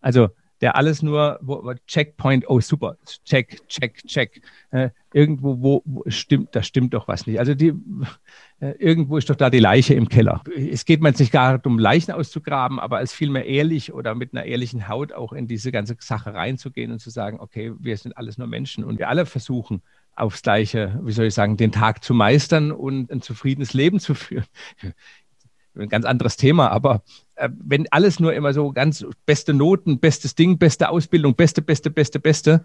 Also 0.00 0.30
der 0.60 0.76
alles 0.76 1.02
nur, 1.02 1.38
wo, 1.42 1.72
Checkpoint, 1.86 2.48
oh 2.48 2.60
super, 2.60 2.96
check, 3.24 3.66
check, 3.68 4.06
check. 4.06 4.42
Äh, 4.70 4.90
irgendwo, 5.12 5.60
wo, 5.60 5.82
wo, 5.84 6.04
stimmt, 6.08 6.54
da 6.54 6.62
stimmt 6.62 6.94
doch 6.94 7.08
was 7.08 7.26
nicht. 7.26 7.38
Also 7.38 7.54
die, 7.54 7.72
äh, 8.60 8.72
irgendwo 8.72 9.16
ist 9.16 9.30
doch 9.30 9.36
da 9.36 9.50
die 9.50 9.58
Leiche 9.58 9.94
im 9.94 10.08
Keller. 10.08 10.42
Es 10.54 10.84
geht 10.84 11.00
mir 11.00 11.08
jetzt 11.08 11.20
nicht 11.20 11.32
gar 11.32 11.64
um 11.64 11.78
Leichen 11.78 12.12
auszugraben, 12.12 12.78
aber 12.78 12.98
als 12.98 13.12
vielmehr 13.12 13.46
ehrlich 13.46 13.92
oder 13.92 14.14
mit 14.14 14.34
einer 14.34 14.44
ehrlichen 14.44 14.88
Haut 14.88 15.12
auch 15.12 15.32
in 15.32 15.46
diese 15.46 15.72
ganze 15.72 15.96
Sache 15.98 16.34
reinzugehen 16.34 16.92
und 16.92 17.00
zu 17.00 17.10
sagen, 17.10 17.40
okay, 17.40 17.72
wir 17.78 17.96
sind 17.96 18.16
alles 18.16 18.38
nur 18.38 18.46
Menschen 18.46 18.84
und 18.84 18.98
wir 18.98 19.08
alle 19.08 19.26
versuchen, 19.26 19.82
aufs 20.14 20.42
Gleiche, 20.42 21.00
wie 21.02 21.12
soll 21.12 21.26
ich 21.26 21.34
sagen, 21.34 21.56
den 21.56 21.72
Tag 21.72 22.04
zu 22.04 22.12
meistern 22.12 22.72
und 22.72 23.10
ein 23.10 23.22
zufriedenes 23.22 23.72
Leben 23.72 24.00
zu 24.00 24.14
führen 24.14 24.44
ein 25.80 25.88
ganz 25.88 26.04
anderes 26.04 26.36
Thema, 26.36 26.70
aber 26.70 27.02
äh, 27.36 27.48
wenn 27.58 27.86
alles 27.90 28.20
nur 28.20 28.34
immer 28.34 28.52
so 28.52 28.72
ganz 28.72 29.04
beste 29.26 29.54
Noten, 29.54 29.98
bestes 29.98 30.34
Ding, 30.34 30.58
beste 30.58 30.88
Ausbildung, 30.88 31.34
beste, 31.34 31.62
beste, 31.62 31.90
beste, 31.90 32.20
beste, 32.20 32.64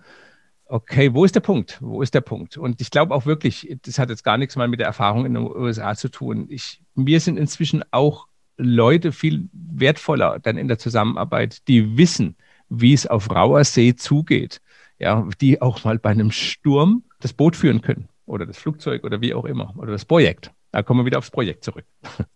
Okay, 0.67 1.13
wo 1.13 1.23
ist 1.23 1.35
der 1.35 1.41
Punkt? 1.41 1.77
Wo 1.79 2.01
ist 2.01 2.15
der 2.15 2.21
Punkt? 2.21 2.57
Und 2.57 2.81
ich 2.81 2.89
glaube 2.89 3.13
auch 3.13 3.27
wirklich, 3.27 3.77
das 3.83 3.99
hat 3.99 4.09
jetzt 4.09 4.23
gar 4.23 4.37
nichts 4.37 4.55
mal 4.55 4.67
mit 4.67 4.79
der 4.79 4.87
Erfahrung 4.87 5.25
in 5.25 5.35
den 5.35 5.43
USA 5.43 5.93
zu 5.95 6.09
tun. 6.09 6.47
Ich, 6.49 6.81
mir 6.95 7.19
sind 7.19 7.37
inzwischen 7.37 7.83
auch 7.91 8.27
Leute 8.57 9.11
viel 9.11 9.47
wertvoller 9.53 10.39
dann 10.39 10.57
in 10.57 10.67
der 10.67 10.79
Zusammenarbeit, 10.79 11.67
die 11.67 11.97
wissen, 11.97 12.35
wie 12.69 12.93
es 12.93 13.05
auf 13.05 13.29
rauer 13.29 13.63
See 13.63 13.95
zugeht. 13.95 14.61
Ja, 14.97 15.27
die 15.39 15.61
auch 15.61 15.83
mal 15.83 15.99
bei 15.99 16.09
einem 16.09 16.31
Sturm 16.31 17.03
das 17.19 17.33
Boot 17.33 17.55
führen 17.55 17.81
können 17.81 18.07
oder 18.25 18.45
das 18.45 18.57
Flugzeug 18.57 19.03
oder 19.03 19.21
wie 19.21 19.33
auch 19.33 19.45
immer 19.45 19.73
oder 19.77 19.91
das 19.91 20.05
Projekt. 20.05 20.51
Da 20.71 20.81
kommen 20.83 21.01
wir 21.01 21.05
wieder 21.05 21.19
aufs 21.19 21.31
Projekt 21.31 21.63
zurück. 21.63 21.85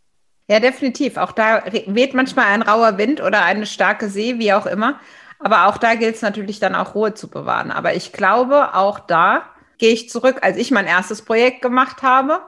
Ja, 0.50 0.60
definitiv. 0.60 1.18
Auch 1.18 1.32
da 1.32 1.64
weht 1.86 2.14
manchmal 2.16 2.48
ein 2.48 2.64
rauer 2.64 2.98
Wind 2.98 3.22
oder 3.22 3.44
eine 3.44 3.68
starke 3.68 4.10
See, 4.10 4.40
wie 4.40 4.52
auch 4.54 4.66
immer. 4.66 5.00
Aber 5.38 5.68
auch 5.68 5.78
da 5.78 5.94
gilt 5.96 6.16
es 6.16 6.22
natürlich 6.24 6.60
dann 6.60 6.76
auch 6.76 6.96
Ruhe 6.96 7.14
zu 7.14 7.30
bewahren. 7.30 7.72
Aber 7.72 7.94
ich 7.94 8.12
glaube, 8.14 8.74
auch 8.74 9.00
da 9.00 9.44
gehe 9.78 9.94
ich 9.94 10.10
zurück. 10.10 10.40
Als 10.42 10.58
ich 10.58 10.72
mein 10.72 10.88
erstes 10.88 11.22
Projekt 11.24 11.62
gemacht 11.62 12.02
habe, 12.02 12.42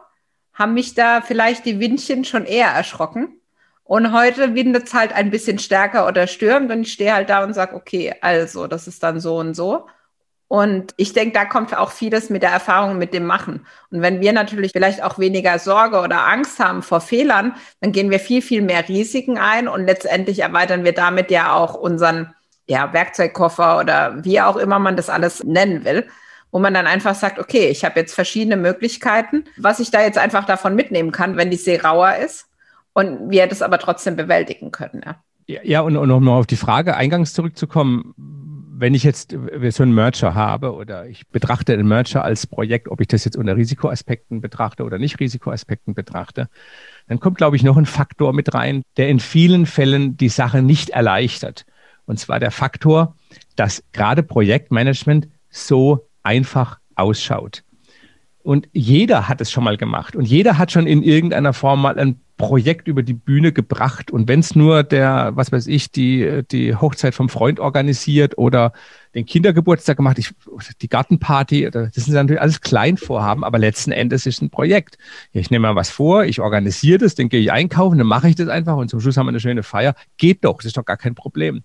haben 0.54 0.74
mich 0.74 0.96
da 0.96 1.22
vielleicht 1.22 1.66
die 1.66 1.80
Windchen 1.80 2.26
schon 2.26 2.46
eher 2.46 2.70
erschrocken. 2.70 3.40
Und 3.84 4.14
heute 4.14 4.56
windet 4.56 4.88
es 4.88 4.94
halt 4.96 5.14
ein 5.14 5.30
bisschen 5.30 5.60
stärker 5.60 6.08
oder 6.08 6.26
stürmt 6.28 6.72
und 6.72 6.82
ich 6.82 6.94
stehe 6.94 7.14
halt 7.14 7.30
da 7.30 7.44
und 7.44 7.54
sage, 7.54 7.76
okay, 7.76 8.16
also, 8.22 8.68
das 8.68 8.88
ist 8.88 9.04
dann 9.04 9.20
so 9.20 9.38
und 9.38 9.54
so. 9.54 9.86
Und 10.52 10.94
ich 10.98 11.14
denke, 11.14 11.32
da 11.32 11.46
kommt 11.46 11.78
auch 11.78 11.92
vieles 11.92 12.30
mit 12.30 12.44
der 12.44 12.50
Erfahrung, 12.50 12.98
mit 12.98 13.14
dem 13.14 13.26
Machen. 13.26 13.66
Und 13.90 14.02
wenn 14.02 14.20
wir 14.20 14.34
natürlich 14.34 14.74
vielleicht 14.74 15.02
auch 15.02 15.18
weniger 15.18 15.58
Sorge 15.60 16.02
oder 16.02 16.28
Angst 16.28 16.60
haben 16.60 16.84
vor 16.84 17.00
Fehlern, 17.00 17.54
dann 17.80 17.94
gehen 17.94 18.12
wir 18.12 18.20
viel, 18.20 18.42
viel 18.42 18.62
mehr 18.62 18.90
Risiken 18.90 19.38
ein 19.38 19.70
und 19.70 19.86
letztendlich 19.86 20.40
erweitern 20.40 20.84
wir 20.84 20.92
damit 20.92 21.32
ja 21.32 21.54
auch 21.54 21.74
unseren 21.74 22.34
ja, 22.68 22.92
Werkzeugkoffer 22.92 23.80
oder 23.80 24.26
wie 24.26 24.42
auch 24.42 24.58
immer 24.58 24.78
man 24.78 24.98
das 24.98 25.10
alles 25.10 25.42
nennen 25.42 25.86
will, 25.86 26.06
wo 26.52 26.60
man 26.60 26.74
dann 26.74 26.86
einfach 26.86 27.16
sagt, 27.16 27.40
okay, 27.40 27.70
ich 27.70 27.86
habe 27.86 28.02
jetzt 28.02 28.14
verschiedene 28.14 28.58
Möglichkeiten, 28.58 29.46
was 29.56 29.80
ich 29.80 29.90
da 29.90 30.02
jetzt 30.02 30.18
einfach 30.18 30.44
davon 30.44 30.76
mitnehmen 30.76 31.14
kann, 31.14 31.38
wenn 31.38 31.50
die 31.50 31.56
See 31.56 31.78
rauer 31.78 32.18
ist 32.18 32.48
und 32.92 33.30
wir 33.30 33.48
das 33.48 33.62
aber 33.62 33.80
trotzdem 33.80 34.18
bewältigen 34.18 34.72
können. 34.72 35.02
Ja, 35.48 35.62
ja 35.64 35.80
und, 35.80 35.96
und 35.96 36.12
um 36.12 36.26
noch 36.26 36.40
auf 36.40 36.48
die 36.48 36.58
Frage 36.58 36.98
eingangs 36.98 37.34
zurückzukommen, 37.34 38.41
wenn 38.82 38.96
ich 38.96 39.04
jetzt 39.04 39.30
so 39.70 39.84
einen 39.84 39.94
Merger 39.94 40.34
habe 40.34 40.74
oder 40.74 41.06
ich 41.06 41.28
betrachte 41.28 41.78
den 41.78 41.88
Merger 41.88 42.24
als 42.24 42.48
Projekt, 42.48 42.88
ob 42.88 43.00
ich 43.00 43.08
das 43.08 43.26
jetzt 43.26 43.38
unter 43.38 43.56
Risikoaspekten 43.56 44.42
betrachte 44.42 44.84
oder 44.84 44.98
nicht 44.98 45.20
Risikoaspekten 45.20 45.94
betrachte, 45.94 46.50
dann 47.08 47.20
kommt, 47.20 47.38
glaube 47.38 47.56
ich, 47.56 47.62
noch 47.62 47.78
ein 47.78 47.86
Faktor 47.86 48.34
mit 48.34 48.56
rein, 48.56 48.82
der 48.98 49.10
in 49.10 49.20
vielen 49.20 49.68
Fällen 49.68 50.18
die 50.18 50.30
Sache 50.30 50.64
nicht 50.64 50.90
erleichtert. 50.90 51.68
Und 52.06 52.20
zwar 52.20 52.40
der 52.40 52.50
Faktor, 52.50 53.16
dass 53.56 53.84
gerade 53.92 54.24
Projektmanagement 54.24 55.28
so 55.52 56.10
einfach 56.24 56.80
ausschaut. 56.96 57.64
Und 58.44 58.68
jeder 58.74 59.28
hat 59.28 59.42
es 59.42 59.52
schon 59.52 59.64
mal 59.64 59.78
gemacht 59.78 60.16
und 60.16 60.26
jeder 60.26 60.58
hat 60.58 60.72
schon 60.72 60.88
in 60.88 61.04
irgendeiner 61.04 61.54
Form 61.54 61.82
mal 61.82 62.00
ein 62.00 62.20
Projekt 62.38 62.88
über 62.88 63.04
die 63.04 63.14
Bühne 63.14 63.52
gebracht. 63.52 64.10
Und 64.10 64.28
wenn 64.28 64.40
es 64.40 64.56
nur 64.56 64.82
der, 64.82 65.32
was 65.36 65.52
weiß 65.52 65.68
ich, 65.68 65.92
die, 65.92 66.42
die 66.52 66.76
Hochzeit 66.76 67.14
vom 67.14 67.30
Freund 67.30 67.60
organisiert 67.60 68.36
oder 68.40 68.74
den 69.14 69.28
Kindergeburtstag 69.28 69.98
gemacht, 69.98 70.18
ich, 70.18 70.32
die 70.82 70.90
Gartenparty, 70.90 71.70
das 71.70 71.94
sind 71.94 72.16
natürlich 72.16 72.42
alles 72.42 72.62
Kleinvorhaben, 72.62 73.44
aber 73.44 73.60
letzten 73.60 73.92
Endes 73.92 74.26
ist 74.26 74.42
ein 74.42 74.50
Projekt. 74.50 74.98
Ich 75.34 75.52
nehme 75.52 75.68
mal 75.68 75.76
was 75.76 75.92
vor, 75.92 76.26
ich 76.26 76.42
organisiere 76.42 76.98
das, 76.98 77.14
dann 77.14 77.30
gehe 77.30 77.42
ich 77.42 77.52
einkaufen, 77.52 78.00
dann 78.00 78.08
mache 78.08 78.30
ich 78.30 78.36
das 78.36 78.48
einfach 78.48 78.76
und 78.76 78.90
zum 78.90 79.02
Schluss 79.02 79.18
haben 79.18 79.28
wir 79.28 79.32
eine 79.32 79.40
schöne 79.40 79.62
Feier. 79.62 79.94
Geht 80.18 80.44
doch, 80.44 80.58
das 80.58 80.66
ist 80.66 80.78
doch 80.78 80.86
gar 80.86 80.98
kein 80.98 81.14
Problem. 81.14 81.62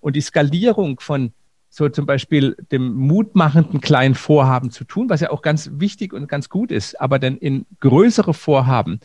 Und 0.00 0.16
die 0.16 0.20
Skalierung 0.20 1.00
von 1.00 1.32
so 1.70 1.88
zum 1.88 2.04
Beispiel 2.04 2.56
dem 2.72 2.94
mutmachenden 2.94 3.80
kleinen 3.80 4.16
Vorhaben 4.16 4.70
zu 4.70 4.84
tun, 4.84 5.08
was 5.08 5.20
ja 5.20 5.30
auch 5.30 5.40
ganz 5.40 5.70
wichtig 5.74 6.12
und 6.12 6.28
ganz 6.28 6.48
gut 6.48 6.72
ist, 6.72 7.00
aber 7.00 7.18
dann 7.18 7.38
in 7.38 7.64
größere 7.78 8.34
Vorhaben, 8.34 8.98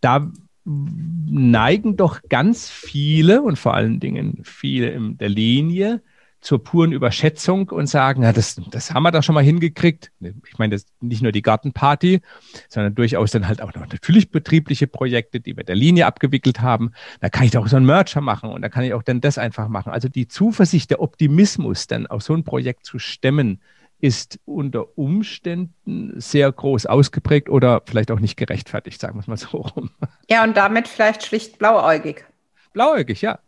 da 0.00 0.30
neigen 0.64 1.96
doch 1.96 2.20
ganz 2.28 2.70
viele 2.70 3.42
und 3.42 3.58
vor 3.58 3.74
allen 3.74 4.00
Dingen 4.00 4.40
viele 4.44 4.90
in 4.90 5.18
der 5.18 5.28
Linie 5.28 6.02
zur 6.44 6.62
puren 6.62 6.92
Überschätzung 6.92 7.70
und 7.70 7.86
sagen, 7.86 8.22
ja, 8.22 8.32
das, 8.32 8.60
das 8.70 8.92
haben 8.92 9.02
wir 9.02 9.10
da 9.10 9.22
schon 9.22 9.34
mal 9.34 9.42
hingekriegt. 9.42 10.12
Ich 10.20 10.58
meine, 10.58 10.74
das 10.74 10.84
nicht 11.00 11.22
nur 11.22 11.32
die 11.32 11.40
Gartenparty, 11.40 12.20
sondern 12.68 12.94
durchaus 12.94 13.30
dann 13.30 13.48
halt 13.48 13.62
auch 13.62 13.74
noch 13.74 13.86
natürlich 13.86 14.30
betriebliche 14.30 14.86
Projekte, 14.86 15.40
die 15.40 15.56
wir 15.56 15.64
der 15.64 15.74
Linie 15.74 16.04
abgewickelt 16.04 16.60
haben. 16.60 16.92
Da 17.20 17.30
kann 17.30 17.46
ich 17.46 17.52
doch 17.52 17.66
so 17.66 17.76
einen 17.76 17.86
Mercher 17.86 18.20
machen 18.20 18.50
und 18.50 18.60
da 18.60 18.68
kann 18.68 18.84
ich 18.84 18.92
auch 18.92 19.02
dann 19.02 19.22
das 19.22 19.38
einfach 19.38 19.68
machen. 19.68 19.90
Also 19.90 20.10
die 20.10 20.28
Zuversicht, 20.28 20.90
der 20.90 21.00
Optimismus, 21.00 21.86
dann 21.86 22.06
auf 22.06 22.22
so 22.22 22.34
ein 22.34 22.44
Projekt 22.44 22.84
zu 22.84 22.98
stemmen, 22.98 23.62
ist 24.00 24.38
unter 24.44 24.98
Umständen 24.98 26.20
sehr 26.20 26.52
groß 26.52 26.84
ausgeprägt 26.84 27.48
oder 27.48 27.80
vielleicht 27.86 28.10
auch 28.10 28.20
nicht 28.20 28.36
gerechtfertigt, 28.36 29.00
sagen 29.00 29.16
wir 29.16 29.20
es 29.20 29.28
mal 29.28 29.38
so 29.38 29.56
rum. 29.56 29.88
Ja, 30.28 30.44
und 30.44 30.58
damit 30.58 30.88
vielleicht 30.88 31.24
schlicht 31.24 31.58
blauäugig. 31.58 32.26
Blauäugig, 32.74 33.22
ja. 33.22 33.38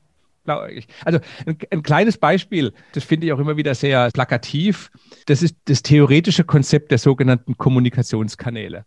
Also 1.05 1.19
ein, 1.47 1.59
ein, 1.71 1.83
kleines 1.83 2.19
Beispiel, 2.19 2.73
das 2.93 3.05
finde 3.05 3.26
ich 3.26 3.33
auch 3.33 3.38
immer 3.38 3.57
wieder 3.57 3.75
sehr 3.75 4.11
plakativ. 4.11 4.91
Das 5.26 5.43
ist 5.43 5.57
das 5.67 5.83
theoretische 5.83 6.45
Konzept 6.45 6.91
der 6.91 6.99
sogenannten 6.99 7.57
Kommunikationskanäle. 7.57 8.85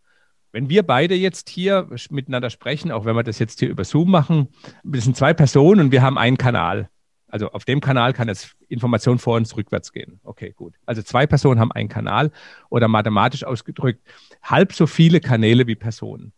Wenn 0.52 0.70
wir 0.70 0.84
beide 0.84 1.16
jetzt 1.16 1.50
hier 1.50 1.88
miteinander 2.10 2.50
sprechen, 2.50 2.92
auch 2.92 3.06
wenn 3.06 3.16
wir 3.16 3.24
das 3.24 3.38
jetzt 3.40 3.60
hier 3.60 3.70
über 3.70 3.84
Zoom 3.84 4.10
machen, 4.10 4.48
wir 4.84 5.02
sind 5.02 5.16
zwei 5.16 5.34
Personen 5.34 5.82
und 5.82 5.92
wir 5.92 6.02
haben 6.02 6.18
einen 6.18 6.38
Kanal. 6.38 6.90
Also 7.28 7.52
auf 7.52 7.64
dem 7.64 7.80
Kanal 7.80 8.14
kann 8.14 8.28
jetzt 8.28 8.56
Information 8.68 9.20
vor 9.20 9.38
uns 9.38 9.56
rückwärts 9.56 9.92
gehen. 9.92 10.20
Okay, 10.24 10.54
gut. 10.56 10.74
Also 10.86 11.04
zwei 11.04 11.28
Personen 11.28 11.60
haben 11.60 11.72
einen 11.72 11.90
Kanal 11.90 12.32
oder 12.70 12.88
mathematisch 12.88 13.44
ausgedrückt 13.44 14.02
halb 14.42 14.74
so 14.74 14.88
viele 14.88 15.20
Kanäle 15.20 15.68
wie 15.68 15.76
Personen. 15.76 16.34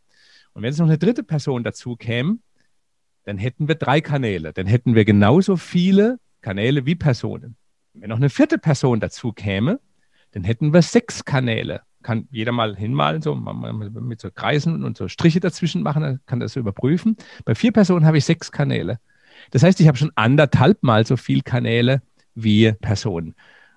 Und 0.54 0.63
wenn 0.63 0.72
es 0.72 0.80
noch 0.80 0.88
eine 0.88 0.98
dritte 0.98 1.24
Person 1.24 1.63
dazu 1.63 1.96
käme, 1.96 2.40
dann 3.24 3.38
hätten 3.38 3.68
wir 3.68 3.75
drei 3.75 4.01
Kanäle. 4.01 4.54
Dann 4.54 4.68
hätten 4.68 4.96
wir 4.96 5.06
genauso 5.06 5.58
viele 5.58 6.20
Kanäle 6.42 6.86
wie 6.86 6.96
Personen. 6.96 7.56
Wenn 7.94 8.10
noch 8.10 8.18
eine 8.18 8.30
vierte 8.30 8.58
Person 8.58 9.00
dazu 9.00 9.34
käme, 9.34 9.80
dann 10.32 10.44
hätten 10.44 10.74
wir 10.74 10.82
sechs 10.82 11.25
Kanäle. 11.25 11.82
Kann 12.04 12.28
jeder 12.32 12.51
mal 12.51 12.75
hinmalen, 12.75 13.22
so 13.22 13.36
mit 13.36 14.22
so 14.22 14.32
Kreisen 14.32 14.84
und 14.84 14.98
so 14.98 15.08
Striche 15.08 15.40
dazwischen 15.40 15.84
machen, 15.84 16.20
kann 16.25 16.40
das 16.40 16.56
überprüfen. 16.56 17.16
Bei 17.46 17.54
vier 17.54 17.72
Personen 17.72 18.06
habe 18.06 18.18
ich 18.18 18.25
sechs 18.25 18.51
Kanäle. 18.51 19.00
Das 19.51 19.63
heißt, 19.63 19.80
ich 19.80 19.88
habe 19.88 19.98
schon 19.98 20.12
anderthalb 20.16 20.82
Mal 20.84 21.06
so 21.06 21.18
viele 21.18 21.42
Kanäle 21.42 22.01
wie 22.34 22.72
Personen. 22.72 23.36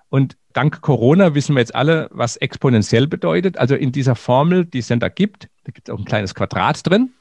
Und 0.09 0.37
dank 0.53 0.81
Corona 0.81 1.35
wissen 1.35 1.55
wir 1.55 1.59
jetzt 1.59 1.75
alle, 1.75 2.07
was 2.11 2.37
exponentiell 2.37 3.07
bedeutet. 3.07 3.57
Also 3.57 3.75
in 3.75 3.91
dieser 3.91 4.15
Formel, 4.15 4.65
die 4.65 4.79
es 4.79 4.87
dann 4.87 4.99
da 4.99 5.09
gibt, 5.09 5.49
da 5.65 5.71
gibt 5.71 5.89
es 5.89 5.93
auch 5.93 5.99
ein 5.99 6.05
kleines 6.05 6.33
Quadrat 6.33 6.87
drin. 6.87 7.11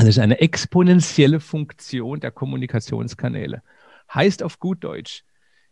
Also 0.00 0.08
es 0.08 0.16
ist 0.16 0.22
eine 0.22 0.40
exponentielle 0.40 1.40
Funktion 1.40 2.20
der 2.20 2.30
Kommunikationskanäle. 2.30 3.62
Heißt 4.14 4.42
auf 4.42 4.58
gut 4.58 4.82
Deutsch, 4.82 5.24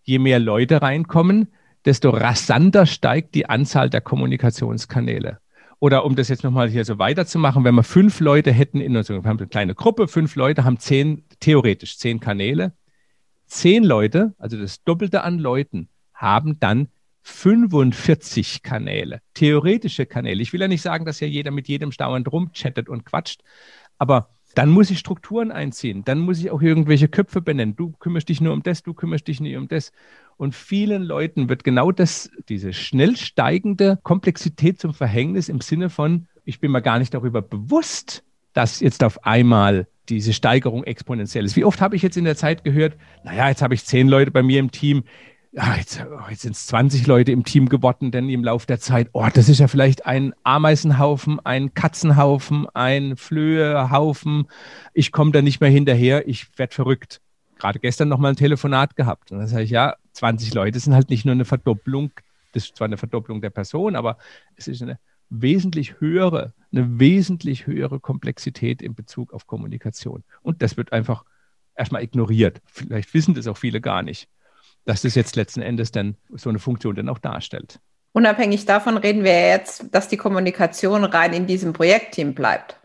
je 0.03 0.19
mehr 0.19 0.39
Leute 0.39 0.83
reinkommen, 0.83 1.49
desto 1.87 2.11
rasanter 2.11 2.85
steigt 2.85 3.35
die 3.35 3.47
Anzahl 3.49 3.89
der 3.89 4.03
Kommunikationskanäle. 4.03 5.39
Oder 5.81 6.05
um 6.05 6.15
das 6.15 6.29
jetzt 6.29 6.45
nochmal 6.45 6.69
hier 6.69 6.85
so 6.85 6.99
weiterzumachen, 6.99 7.65
wenn 7.65 7.75
wir 7.75 7.83
fünf 7.83 8.21
Leute 8.21 8.53
hätten 8.53 8.83
in 8.83 8.99
unserer, 8.99 9.25
wir 9.25 9.31
haben 9.31 9.39
eine 9.39 9.49
kleine 9.49 9.75
Gruppe, 9.75 10.09
fünf 10.09 10.37
Leute 10.37 10.63
haben 10.63 10.79
zehn, 10.79 11.25
theoretisch 11.41 11.97
zehn 11.97 12.21
Kanäle. 12.21 12.75
Zehn 13.47 13.83
Leute, 13.83 14.35
also 14.37 14.59
das 14.59 14.85
Doppelte 14.85 15.23
an 15.23 15.39
Leuten, 15.39 15.89
haben 16.13 16.61
dann 16.61 16.89
45 17.23 18.63
Kanäle, 18.63 19.21
theoretische 19.35 20.07
Kanäle. 20.07 20.43
Ich 20.43 20.53
will 20.53 20.61
ja 20.61 20.69
nicht 20.69 20.83
sagen, 20.83 21.05
dass 21.05 21.21
ja 21.21 21.27
jeder 21.27 21.51
mit 21.51 21.69
jedem 21.69 21.91
dauernd 21.91 22.31
rumchattet 22.33 22.89
und 22.89 23.05
quatscht, 23.05 23.43
aber 23.99 24.31
dann 24.55 24.71
muss 24.71 24.91
ich 24.91 24.99
Strukturen 24.99 25.53
einziehen. 25.53 26.05
Dann 26.05 26.19
muss 26.19 26.41
ich 26.41 26.51
auch 26.51 26.63
irgendwelche 26.63 27.09
Köpfe 27.09 27.41
benennen. 27.41 27.77
Du 27.77 27.93
kümmerst 27.93 28.29
dich 28.29 28.41
nur 28.41 28.53
um 28.53 28.63
das, 28.63 28.83
du 28.83 28.95
kümmerst 28.95 29.29
dich 29.29 29.41
nicht 29.41 29.57
um 29.57 29.69
das. 29.69 29.93
Und 30.37 30.55
vielen 30.55 31.03
Leuten 31.03 31.49
wird 31.49 31.65
genau 31.65 31.93
das, 31.93 32.31
diese 32.49 32.73
schnell 32.73 33.17
steigende 33.17 33.99
Komplexität 34.03 34.81
zum 34.81 34.95
Verhängnis 34.95 35.49
im 35.49 35.61
Sinne 35.61 35.91
von, 35.91 36.27
ich 36.45 36.61
bin 36.61 36.73
mir 36.73 36.83
gar 36.83 36.99
nicht 36.99 37.15
darüber 37.15 37.43
bewusst, 37.43 38.25
dass 38.53 38.81
jetzt 38.81 39.05
auf 39.05 39.25
einmal 39.25 39.87
diese 40.09 40.33
Steigerung 40.33 40.85
exponentiell 40.85 41.45
ist. 41.45 41.57
Wie 41.57 41.65
oft 41.65 41.81
habe 41.81 41.95
ich 41.95 42.03
jetzt 42.03 42.17
in 42.17 42.25
der 42.25 42.37
Zeit 42.37 42.65
gehört, 42.65 42.97
naja, 43.25 43.49
jetzt 43.49 43.63
habe 43.63 43.75
ich 43.75 43.85
zehn 43.85 44.09
Leute 44.09 44.31
bei 44.31 44.43
mir 44.43 44.59
im 44.59 44.71
Team, 44.71 45.05
ja, 45.59 45.75
jetzt, 45.75 46.01
oh, 46.09 46.31
jetzt 46.31 46.43
sind 46.43 46.55
es 46.55 46.67
20 46.69 47.09
Leute 47.09 47.33
im 47.33 47.43
Team 47.43 47.69
geworden, 47.69 48.13
denn 48.13 48.29
im 48.29 48.45
Laufe 48.45 48.69
der 48.69 48.79
Zeit, 48.79 49.09
oh, 49.13 49.27
das 49.35 49.49
ist 49.49 49.59
ja 49.59 49.67
vielleicht 49.67 50.07
ein 50.07 50.33
Ameisenhaufen, 50.45 51.41
ein 51.45 51.75
Katzenhaufen, 51.75 52.69
ein 52.75 53.17
Flöhehaufen. 53.17 54.47
Ich 54.95 55.11
komme 55.11 55.33
da 55.33 55.43
nicht 55.43 55.61
mehr 55.61 55.71
hinterher, 55.71 56.29
ich 56.29 56.47
werde 56.57 56.75
verrückt. 56.75 57.21
Gerade 57.59 57.81
gestern 57.81 58.09
noch 58.09 58.19
mal 58.19 58.29
ein 58.29 58.37
Telefonat 58.37 58.95
gehabt. 58.95 59.33
Und 59.33 59.39
dann 59.39 59.49
sage 59.49 59.65
ich, 59.65 59.71
ja, 59.71 59.97
20 60.13 60.55
Leute 60.55 60.79
sind 60.79 60.95
halt 60.95 61.11
nicht 61.11 61.25
nur 61.25 61.33
eine 61.33 61.45
Verdopplung, 61.45 62.13
das 62.53 62.67
ist 62.67 62.77
zwar 62.77 62.85
eine 62.85 62.97
Verdopplung 62.97 63.41
der 63.41 63.51
Person, 63.51 63.97
aber 63.97 64.17
es 64.55 64.69
ist 64.69 64.81
eine 64.81 65.01
wesentlich 65.29 65.99
höhere, 65.99 66.55
eine 66.73 67.01
wesentlich 67.01 67.67
höhere 67.67 67.99
Komplexität 67.99 68.81
in 68.81 68.95
Bezug 68.95 69.33
auf 69.33 69.49
Kommunikation. 69.49 70.23
Und 70.41 70.63
das 70.63 70.77
wird 70.77 70.93
einfach 70.93 71.25
erstmal 71.75 72.05
ignoriert. 72.05 72.63
Vielleicht 72.65 73.13
wissen 73.13 73.35
das 73.35 73.49
auch 73.49 73.57
viele 73.57 73.81
gar 73.81 74.05
nicht 74.05 74.29
dass 74.89 75.03
das 75.03 75.15
jetzt 75.15 75.37
letzten 75.37 75.61
Endes 75.61 75.93
dann 75.93 76.17
so 76.31 76.49
eine 76.49 76.59
Funktion 76.59 76.95
dann 76.95 77.11
auch 77.11 77.19
darstellt. 77.19 77.79
Unabhängig 78.13 78.65
davon 78.65 78.97
reden 78.97 79.23
wir 79.23 79.49
jetzt, 79.49 79.85
dass 79.93 80.09
die 80.09 80.17
Kommunikation 80.17 81.05
rein 81.05 81.35
in 81.35 81.47
diesem 81.47 81.75
Projektteam 81.75 82.33
bleibt. 82.33 82.81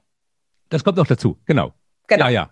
Das 0.67 0.83
kommt 0.83 0.97
noch 0.97 1.07
dazu, 1.07 1.39
genau. 1.45 1.73
Genau. 2.07 2.25
Ja, 2.25 2.29
ja. 2.29 2.49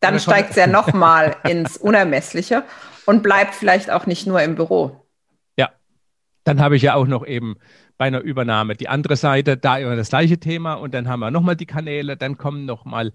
Dann 0.00 0.20
steigt 0.20 0.50
es 0.50 0.56
ja 0.56 0.66
nochmal 0.66 1.36
ins 1.48 1.78
Unermessliche 1.78 2.64
und 3.06 3.22
bleibt 3.22 3.54
vielleicht 3.54 3.90
auch 3.90 4.04
nicht 4.04 4.26
nur 4.26 4.42
im 4.42 4.56
Büro. 4.56 5.06
Ja, 5.56 5.70
dann 6.44 6.60
habe 6.60 6.76
ich 6.76 6.82
ja 6.82 6.94
auch 6.94 7.06
noch 7.06 7.26
eben 7.26 7.56
bei 7.96 8.04
einer 8.04 8.20
Übernahme 8.20 8.74
die 8.74 8.90
andere 8.90 9.16
Seite, 9.16 9.56
da 9.56 9.78
immer 9.78 9.96
das 9.96 10.10
gleiche 10.10 10.38
Thema 10.38 10.74
und 10.74 10.92
dann 10.92 11.08
haben 11.08 11.20
wir 11.20 11.30
nochmal 11.30 11.56
die 11.56 11.66
Kanäle, 11.66 12.18
dann 12.18 12.36
kommen 12.36 12.66
nochmal 12.66 13.12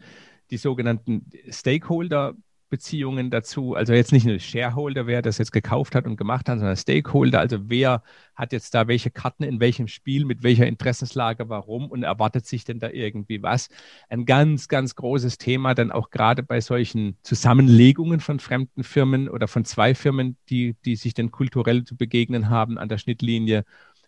die 0.49 0.57
sogenannten 0.57 1.29
Stakeholder 1.51 2.33
Beziehungen 2.69 3.29
dazu. 3.29 3.75
Also 3.75 3.93
jetzt 3.93 4.11
nicht 4.11 4.25
nur 4.25 4.39
Shareholder, 4.39 5.07
wer 5.07 5.21
das 5.21 5.37
jetzt 5.37 5.51
gekauft 5.51 5.95
hat 5.95 6.05
und 6.05 6.17
gemacht 6.17 6.49
hat, 6.49 6.59
sondern 6.59 6.75
Stakeholder. 6.75 7.39
Also 7.39 7.69
wer 7.69 8.03
hat 8.35 8.51
jetzt 8.53 8.73
da 8.73 8.87
welche 8.87 9.09
Karten 9.09 9.43
in 9.43 9.59
welchem 9.59 9.87
Spiel, 9.87 10.25
mit 10.25 10.43
welcher 10.43 10.67
Interessenslage, 10.67 11.49
warum 11.49 11.89
und 11.89 12.03
erwartet 12.03 12.45
sich 12.45 12.63
denn 12.63 12.79
da 12.79 12.89
irgendwie 12.89 13.41
was? 13.41 13.69
Ein 14.09 14.25
ganz, 14.25 14.67
ganz 14.67 14.95
großes 14.95 15.37
Thema, 15.37 15.73
dann 15.73 15.91
auch 15.91 16.09
gerade 16.09 16.43
bei 16.43 16.61
solchen 16.61 17.17
Zusammenlegungen 17.23 18.19
von 18.19 18.39
fremden 18.39 18.83
Firmen 18.83 19.29
oder 19.29 19.47
von 19.47 19.65
zwei 19.65 19.95
Firmen, 19.95 20.37
die, 20.49 20.75
die 20.85 20.95
sich 20.95 21.13
dann 21.13 21.31
kulturell 21.31 21.83
zu 21.83 21.95
begegnen 21.95 22.49
haben 22.49 22.77
an 22.77 22.89
der 22.89 22.97
Schnittlinie. 22.97 23.65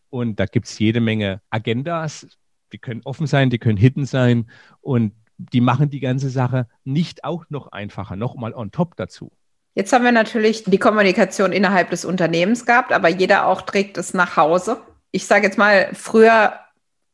Und 0.10 0.40
da 0.40 0.46
gibt 0.46 0.68
es 0.68 0.78
jede 0.80 1.02
Menge 1.02 1.42
Agendas. 1.50 2.28
Die 2.72 2.78
können 2.78 3.02
offen 3.04 3.28
sein, 3.28 3.50
die 3.50 3.58
können 3.60 3.78
hidden 3.78 4.06
sein. 4.06 4.50
Und 4.82 5.14
die 5.40 5.62
machen 5.62 5.90
die 5.90 6.02
ganze 6.02 6.30
Sache 6.30 6.68
nicht 6.84 7.24
auch 7.24 7.46
noch 7.50 7.72
einfacher, 7.72 8.16
nochmal 8.16 8.54
on 8.54 8.72
top 8.72 8.96
dazu. 8.98 9.32
Jetzt 9.74 9.94
haben 9.94 10.04
wir 10.04 10.12
natürlich 10.12 10.66
die 10.66 10.78
Kommunikation 10.78 11.52
innerhalb 11.54 11.90
des 11.90 12.04
Unternehmens 12.04 12.66
gehabt, 12.66 12.92
aber 12.92 13.08
jeder 13.08 13.48
auch 13.48 13.62
trägt 13.62 13.98
es 13.98 14.14
nach 14.14 14.36
Hause. 14.36 14.82
Ich 15.12 15.26
sage 15.26 15.46
jetzt 15.46 15.58
mal, 15.58 15.90
früher 15.94 16.54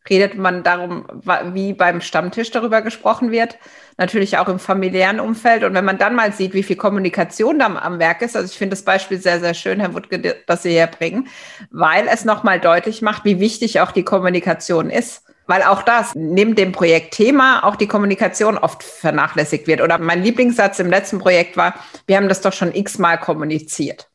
redet 0.10 0.38
man 0.38 0.64
darum, 0.64 1.06
wie 1.54 1.74
beim 1.74 2.02
Stammtisch 2.02 2.52
darüber 2.52 2.82
gesprochen 2.82 3.32
wird, 3.32 3.58
natürlich 3.98 4.38
auch 4.38 4.48
im 4.48 4.60
familiären 4.60 5.20
Umfeld. 5.20 5.64
Und 5.64 5.74
wenn 5.74 5.86
man 5.86 5.98
dann 5.98 6.16
mal 6.16 6.32
sieht, 6.32 6.54
wie 6.54 6.64
viel 6.64 6.76
Kommunikation 6.76 7.60
da 7.60 7.66
am 7.66 8.00
Werk 8.00 8.22
ist, 8.22 8.36
also 8.36 8.48
ich 8.50 8.58
finde 8.58 8.76
das 8.76 8.84
Beispiel 8.84 9.18
sehr, 9.18 9.40
sehr 9.40 9.54
schön, 9.54 9.80
Herr 9.80 9.94
Wuttke, 9.94 10.36
das 10.46 10.64
Sie 10.64 10.76
herbringen, 10.76 11.28
weil 11.72 12.08
es 12.08 12.26
nochmal 12.26 12.60
deutlich 12.60 13.02
macht, 13.02 13.26
wie 13.26 13.40
wichtig 13.40 13.80
auch 13.80 13.92
die 13.92 14.04
Kommunikation 14.04 14.90
ist 14.90 15.24
weil 15.48 15.64
auch 15.64 15.84
das 15.84 16.14
neben 16.16 16.56
dem 16.56 16.72
Projektthema 16.72 17.64
auch 17.64 17.76
die 17.76 17.88
Kommunikation 17.88 18.58
oft 18.58 18.84
vernachlässigt 18.84 19.68
wird. 19.68 19.82
Oder 19.82 20.00
mein 20.00 20.24
Lieblingssatz 20.24 20.80
im 20.80 20.90
letzten 20.90 21.20
Projekt 21.20 21.56
war, 21.58 21.76
wir 22.08 22.18
haben 22.18 22.30
das 22.30 22.42
doch 22.42 22.54
schon 22.54 22.74
x-mal 22.74 23.20
kommuniziert. 23.20 24.10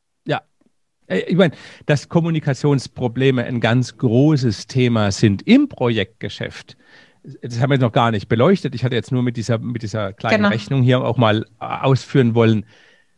Äh, 1.10 1.20
ich 1.20 1.36
meine, 1.36 1.54
dass 1.86 2.08
Kommunikationsprobleme 2.08 3.44
ein 3.44 3.60
ganz 3.60 3.98
großes 3.98 4.66
Thema 4.66 5.12
sind 5.12 5.46
im 5.46 5.68
Projektgeschäft, 5.68 6.76
das 7.42 7.60
haben 7.60 7.70
wir 7.70 7.78
noch 7.78 7.92
gar 7.92 8.10
nicht 8.10 8.28
beleuchtet. 8.28 8.74
Ich 8.74 8.82
hatte 8.82 8.94
jetzt 8.94 9.12
nur 9.12 9.22
mit 9.22 9.36
dieser, 9.36 9.58
mit 9.58 9.82
dieser 9.82 10.14
kleinen 10.14 10.36
genau. 10.36 10.48
Rechnung 10.48 10.82
hier 10.82 11.02
auch 11.04 11.18
mal 11.18 11.44
äh, 11.60 11.64
ausführen 11.64 12.34
wollen, 12.34 12.64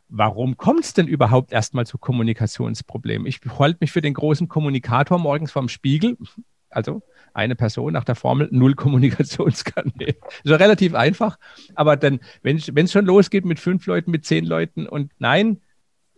warum 0.09 0.57
kommt 0.57 0.85
es 0.85 0.93
denn 0.93 1.07
überhaupt 1.07 1.53
erstmal 1.53 1.87
zu 1.87 1.99
Kommunikationsproblemen? 1.99 3.27
Ich 3.27 3.41
halte 3.59 3.79
mich 3.81 3.93
für 3.93 4.03
den 4.03 4.15
großen 4.15 4.49
Kommunikator 4.49 5.19
morgens 5.19 5.53
vorm 5.53 5.69
Spiegel, 5.69 6.19
also 6.69 7.03
eine 7.33 7.55
Person 7.55 7.93
nach 7.93 8.05
der 8.05 8.15
Formel 8.15 8.49
null 8.51 8.75
Kommunikationskanäle. 8.75 10.17
Ja 10.45 10.57
relativ 10.57 10.95
einfach, 10.95 11.39
aber 11.75 11.97
dann, 11.97 12.21
wenn 12.43 12.57
es 12.57 12.93
schon 12.93 13.07
losgeht 13.07 13.45
mit 13.45 13.59
fünf 13.61 13.87
Leuten, 13.87 14.11
mit 14.11 14.27
zehn 14.27 14.45
Leuten 14.45 14.87
und 14.87 15.13
nein, 15.19 15.61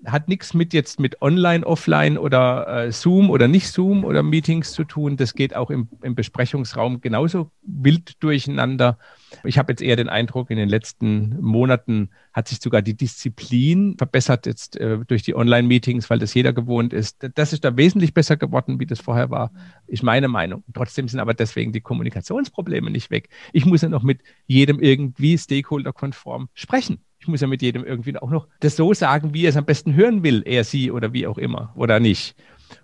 hat 0.06 0.28
nichts 0.28 0.54
mit 0.54 0.72
jetzt 0.74 1.00
mit 1.00 1.22
Online, 1.22 1.66
Offline 1.66 2.18
oder 2.18 2.86
äh, 2.86 2.92
Zoom 2.92 3.30
oder 3.30 3.48
nicht 3.48 3.68
Zoom 3.68 4.04
oder 4.04 4.22
Meetings 4.22 4.72
zu 4.72 4.84
tun. 4.84 5.16
Das 5.16 5.34
geht 5.34 5.56
auch 5.56 5.70
im, 5.70 5.88
im 6.02 6.14
Besprechungsraum 6.14 7.00
genauso 7.00 7.50
wild 7.62 8.22
durcheinander. 8.22 8.98
Ich 9.44 9.58
habe 9.58 9.72
jetzt 9.72 9.82
eher 9.82 9.96
den 9.96 10.08
Eindruck, 10.08 10.50
in 10.50 10.56
den 10.56 10.68
letzten 10.68 11.40
Monaten 11.40 12.10
hat 12.32 12.48
sich 12.48 12.60
sogar 12.60 12.82
die 12.82 12.96
Disziplin 12.96 13.96
verbessert 13.96 14.46
jetzt 14.46 14.76
äh, 14.76 14.98
durch 15.06 15.22
die 15.22 15.34
Online-Meetings, 15.34 16.10
weil 16.10 16.18
das 16.18 16.34
jeder 16.34 16.52
gewohnt 16.52 16.92
ist. 16.92 17.26
Das 17.34 17.52
ist 17.52 17.64
da 17.64 17.76
wesentlich 17.76 18.14
besser 18.14 18.36
geworden, 18.36 18.80
wie 18.80 18.86
das 18.86 19.00
vorher 19.00 19.30
war, 19.30 19.52
ist 19.86 20.02
meine 20.02 20.28
Meinung. 20.28 20.64
Trotzdem 20.72 21.08
sind 21.08 21.20
aber 21.20 21.34
deswegen 21.34 21.72
die 21.72 21.80
Kommunikationsprobleme 21.80 22.90
nicht 22.90 23.10
weg. 23.10 23.28
Ich 23.52 23.64
muss 23.64 23.82
ja 23.82 23.88
noch 23.88 24.02
mit 24.02 24.20
jedem 24.46 24.80
irgendwie 24.80 25.38
stakeholder-konform 25.38 26.48
sprechen. 26.54 26.98
Ich 27.24 27.28
muss 27.28 27.40
ja 27.40 27.46
mit 27.46 27.62
jedem 27.62 27.84
irgendwie 27.84 28.14
auch 28.18 28.28
noch 28.28 28.48
das 28.60 28.76
so 28.76 28.92
sagen, 28.92 29.32
wie 29.32 29.46
er 29.46 29.48
es 29.48 29.56
am 29.56 29.64
besten 29.64 29.94
hören 29.94 30.22
will, 30.22 30.42
er, 30.44 30.62
sie 30.62 30.90
oder 30.90 31.14
wie 31.14 31.26
auch 31.26 31.38
immer 31.38 31.72
oder 31.74 31.98
nicht. 31.98 32.36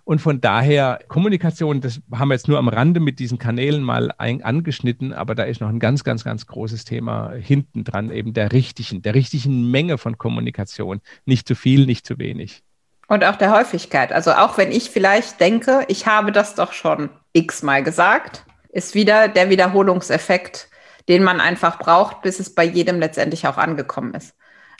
Und 0.03 0.19
von 0.19 0.41
daher, 0.41 0.99
Kommunikation, 1.09 1.79
das 1.79 2.01
haben 2.11 2.29
wir 2.29 2.33
jetzt 2.33 2.47
nur 2.47 2.57
am 2.57 2.67
Rande 2.67 2.99
mit 2.99 3.19
diesen 3.19 3.37
Kanälen 3.37 3.83
mal 3.83 4.11
ein, 4.17 4.41
angeschnitten, 4.41 5.13
aber 5.13 5.35
da 5.35 5.43
ist 5.43 5.61
noch 5.61 5.69
ein 5.69 5.79
ganz, 5.79 6.03
ganz, 6.03 6.23
ganz 6.23 6.47
großes 6.47 6.85
Thema 6.85 7.33
hinten 7.33 7.83
dran, 7.83 8.09
eben 8.09 8.33
der 8.33 8.51
richtigen, 8.51 9.03
der 9.03 9.13
richtigen 9.13 9.69
Menge 9.69 9.99
von 9.99 10.17
Kommunikation. 10.17 11.01
Nicht 11.25 11.47
zu 11.47 11.53
viel, 11.53 11.85
nicht 11.85 12.07
zu 12.07 12.17
wenig. 12.17 12.63
Und 13.07 13.23
auch 13.23 13.35
der 13.35 13.55
Häufigkeit. 13.55 14.11
Also 14.11 14.31
auch 14.31 14.57
wenn 14.57 14.71
ich 14.71 14.89
vielleicht 14.89 15.39
denke, 15.39 15.85
ich 15.87 16.07
habe 16.07 16.31
das 16.31 16.55
doch 16.55 16.73
schon 16.73 17.11
x-mal 17.33 17.83
gesagt, 17.83 18.43
ist 18.69 18.95
wieder 18.95 19.27
der 19.27 19.51
Wiederholungseffekt, 19.51 20.67
den 21.07 21.23
man 21.23 21.41
einfach 21.41 21.79
braucht, 21.79 22.21
bis 22.21 22.39
es 22.39 22.53
bei 22.53 22.63
jedem 22.63 22.99
letztendlich 22.99 23.47
auch 23.47 23.57
angekommen 23.57 24.13
ist. 24.13 24.35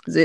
Also 0.06 0.22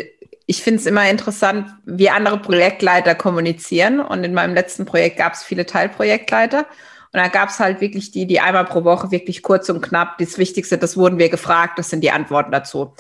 ich 0.47 0.63
finde 0.63 0.81
es 0.81 0.87
immer 0.87 1.09
interessant, 1.11 1.69
wie 1.85 2.09
andere 2.09 2.39
Projektleiter 2.39 3.15
kommunizieren. 3.15 4.01
Und 4.01 4.25
in 4.25 4.33
meinem 4.33 4.55
letzten 4.55 4.87
Projekt 4.87 5.19
gab 5.19 5.33
es 5.35 5.43
viele 5.43 5.67
Teilprojektleiter. 5.67 6.61
Und 6.61 7.23
da 7.23 7.29
gab 7.29 7.49
es 7.49 7.59
halt 7.59 7.81
wirklich 7.81 8.11
die, 8.13 8.27
die 8.27 8.41
einmal 8.41 8.65
pro 8.65 8.85
Woche 8.85 9.11
wirklich 9.11 9.43
kurz 9.43 9.69
und 9.69 9.81
knapp, 9.81 10.19
das 10.19 10.39
Wichtigste, 10.39 10.79
das 10.79 10.97
wurden 10.97 11.19
wir 11.19 11.29
gefragt, 11.29 11.79
das 11.79 11.91
sind 11.91 12.03
die 12.03 12.11
Antworten 12.11 12.53
dazu. 12.53 12.95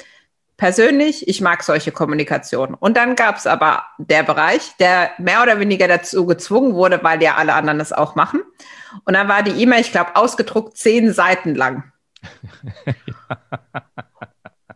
Persönlich, 0.56 1.28
ich 1.28 1.42
mag 1.42 1.62
solche 1.62 1.92
Kommunikation. 1.92 2.74
Und 2.74 2.96
dann 2.96 3.14
gab 3.14 3.36
es 3.36 3.46
aber 3.46 3.84
der 3.98 4.22
Bereich, 4.22 4.72
der 4.80 5.10
mehr 5.18 5.42
oder 5.42 5.60
weniger 5.60 5.86
dazu 5.86 6.24
gezwungen 6.24 6.72
wurde, 6.74 7.00
weil 7.02 7.22
ja 7.22 7.34
alle 7.34 7.52
anderen 7.54 7.78
das 7.78 7.92
auch 7.92 8.14
machen. 8.14 8.40
Und 9.04 9.14
dann 9.14 9.28
war 9.28 9.42
die 9.42 9.62
E-Mail, 9.62 9.82
ich 9.82 9.92
glaube, 9.92 10.16
ausgedruckt 10.16 10.78
zehn 10.78 11.12
Seiten 11.12 11.54
lang. 11.54 11.92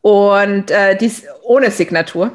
Und 0.01 0.71
äh, 0.71 0.97
dies 0.97 1.25
ohne 1.43 1.71
Signatur. 1.71 2.33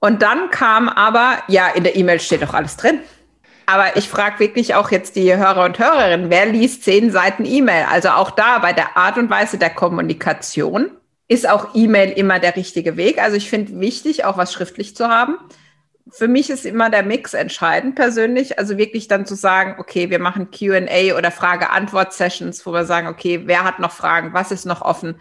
Und 0.00 0.22
dann 0.22 0.50
kam 0.50 0.88
aber, 0.88 1.42
ja, 1.48 1.68
in 1.68 1.84
der 1.84 1.96
E-Mail 1.96 2.18
steht 2.18 2.42
doch 2.42 2.54
alles 2.54 2.76
drin. 2.76 3.00
Aber 3.66 3.96
ich 3.96 4.08
frage 4.08 4.40
wirklich 4.40 4.74
auch 4.74 4.90
jetzt 4.90 5.14
die 5.16 5.36
Hörer 5.36 5.64
und 5.64 5.78
Hörerinnen, 5.78 6.30
wer 6.30 6.46
liest 6.46 6.82
zehn 6.82 7.10
Seiten 7.10 7.44
E-Mail? 7.44 7.86
Also 7.90 8.10
auch 8.10 8.32
da 8.32 8.58
bei 8.58 8.72
der 8.72 8.96
Art 8.96 9.18
und 9.18 9.30
Weise 9.30 9.58
der 9.58 9.70
Kommunikation 9.70 10.90
ist 11.28 11.48
auch 11.48 11.74
E-Mail 11.74 12.10
immer 12.10 12.40
der 12.40 12.56
richtige 12.56 12.96
Weg. 12.96 13.18
Also 13.18 13.36
ich 13.36 13.48
finde 13.48 13.78
wichtig, 13.80 14.24
auch 14.24 14.36
was 14.36 14.52
schriftlich 14.52 14.96
zu 14.96 15.08
haben. 15.08 15.38
Für 16.10 16.28
mich 16.28 16.50
ist 16.50 16.66
immer 16.66 16.90
der 16.90 17.02
Mix 17.02 17.32
entscheidend 17.34 17.94
persönlich. 17.94 18.58
Also 18.58 18.76
wirklich 18.76 19.08
dann 19.08 19.24
zu 19.24 19.34
sagen, 19.34 19.76
okay, 19.78 20.10
wir 20.10 20.18
machen 20.18 20.50
QA 20.50 21.16
oder 21.16 21.30
Frage-Antwort-Sessions, 21.30 22.66
wo 22.66 22.72
wir 22.72 22.84
sagen, 22.84 23.06
okay, 23.06 23.42
wer 23.46 23.64
hat 23.64 23.78
noch 23.78 23.92
Fragen, 23.92 24.32
was 24.32 24.50
ist 24.50 24.66
noch 24.66 24.82
offen? 24.82 25.16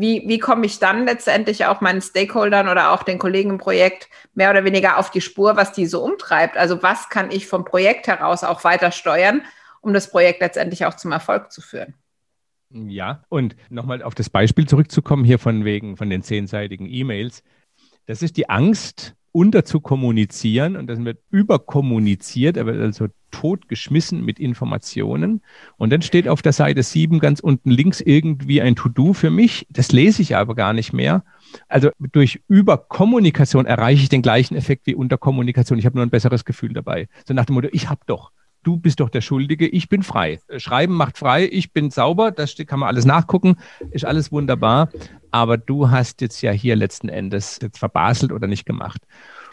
wie, 0.00 0.22
wie 0.26 0.38
komme 0.38 0.66
ich 0.66 0.78
dann 0.78 1.06
letztendlich 1.06 1.66
auch 1.66 1.80
meinen 1.80 2.00
Stakeholdern 2.00 2.68
oder 2.68 2.92
auch 2.92 3.02
den 3.02 3.18
Kollegen 3.18 3.50
im 3.50 3.58
Projekt 3.58 4.08
mehr 4.34 4.50
oder 4.50 4.64
weniger 4.64 4.98
auf 4.98 5.10
die 5.10 5.20
Spur, 5.20 5.56
was 5.56 5.72
die 5.72 5.86
so 5.86 6.04
umtreibt? 6.04 6.56
Also 6.56 6.82
was 6.82 7.08
kann 7.08 7.30
ich 7.30 7.46
vom 7.46 7.64
Projekt 7.64 8.06
heraus 8.06 8.44
auch 8.44 8.62
weiter 8.64 8.92
steuern, 8.92 9.42
um 9.80 9.92
das 9.92 10.10
Projekt 10.10 10.40
letztendlich 10.40 10.86
auch 10.86 10.94
zum 10.94 11.10
Erfolg 11.10 11.50
zu 11.50 11.60
führen? 11.60 11.94
Ja, 12.70 13.24
und 13.28 13.56
nochmal 13.70 14.02
auf 14.02 14.14
das 14.14 14.30
Beispiel 14.30 14.68
zurückzukommen, 14.68 15.24
hier 15.24 15.38
von 15.38 15.64
wegen 15.64 15.96
von 15.96 16.10
den 16.10 16.22
zehnseitigen 16.22 16.86
E-Mails. 16.86 17.42
Das 18.06 18.22
ist 18.22 18.36
die 18.36 18.48
Angst, 18.48 19.16
unter 19.38 19.64
zu 19.64 19.78
kommunizieren 19.78 20.74
und 20.74 20.88
dann 20.88 21.04
wird 21.04 21.20
überkommuniziert, 21.30 22.56
er 22.56 22.66
wird 22.66 22.80
also 22.80 23.06
totgeschmissen 23.30 24.24
mit 24.24 24.40
Informationen. 24.40 25.42
Und 25.76 25.92
dann 25.92 26.02
steht 26.02 26.26
auf 26.26 26.42
der 26.42 26.52
Seite 26.52 26.82
7 26.82 27.20
ganz 27.20 27.38
unten 27.38 27.70
links 27.70 28.00
irgendwie 28.00 28.60
ein 28.60 28.74
To-Do 28.74 29.12
für 29.12 29.30
mich. 29.30 29.64
Das 29.70 29.92
lese 29.92 30.22
ich 30.22 30.34
aber 30.34 30.56
gar 30.56 30.72
nicht 30.72 30.92
mehr. 30.92 31.22
Also 31.68 31.90
durch 32.12 32.40
Überkommunikation 32.48 33.64
erreiche 33.64 34.02
ich 34.02 34.08
den 34.08 34.22
gleichen 34.22 34.56
Effekt 34.56 34.88
wie 34.88 34.96
Unterkommunikation. 34.96 35.78
Ich 35.78 35.86
habe 35.86 35.96
nur 35.96 36.04
ein 36.04 36.10
besseres 36.10 36.44
Gefühl 36.44 36.72
dabei. 36.72 37.06
So 37.24 37.32
nach 37.32 37.44
dem 37.44 37.54
Motto, 37.54 37.68
ich 37.70 37.88
habe 37.88 38.00
doch. 38.06 38.32
Du 38.68 38.76
bist 38.76 39.00
doch 39.00 39.08
der 39.08 39.22
Schuldige, 39.22 39.66
ich 39.66 39.88
bin 39.88 40.02
frei. 40.02 40.40
Schreiben 40.58 40.92
macht 40.92 41.16
frei, 41.16 41.48
ich 41.50 41.72
bin 41.72 41.90
sauber, 41.90 42.30
das 42.30 42.54
kann 42.66 42.80
man 42.80 42.90
alles 42.90 43.06
nachgucken, 43.06 43.56
ist 43.92 44.04
alles 44.04 44.30
wunderbar. 44.30 44.90
Aber 45.30 45.56
du 45.56 45.88
hast 45.88 46.20
jetzt 46.20 46.42
ja 46.42 46.50
hier 46.50 46.76
letzten 46.76 47.08
Endes 47.08 47.60
jetzt 47.62 47.78
verbaselt 47.78 48.30
oder 48.30 48.46
nicht 48.46 48.66
gemacht. 48.66 49.00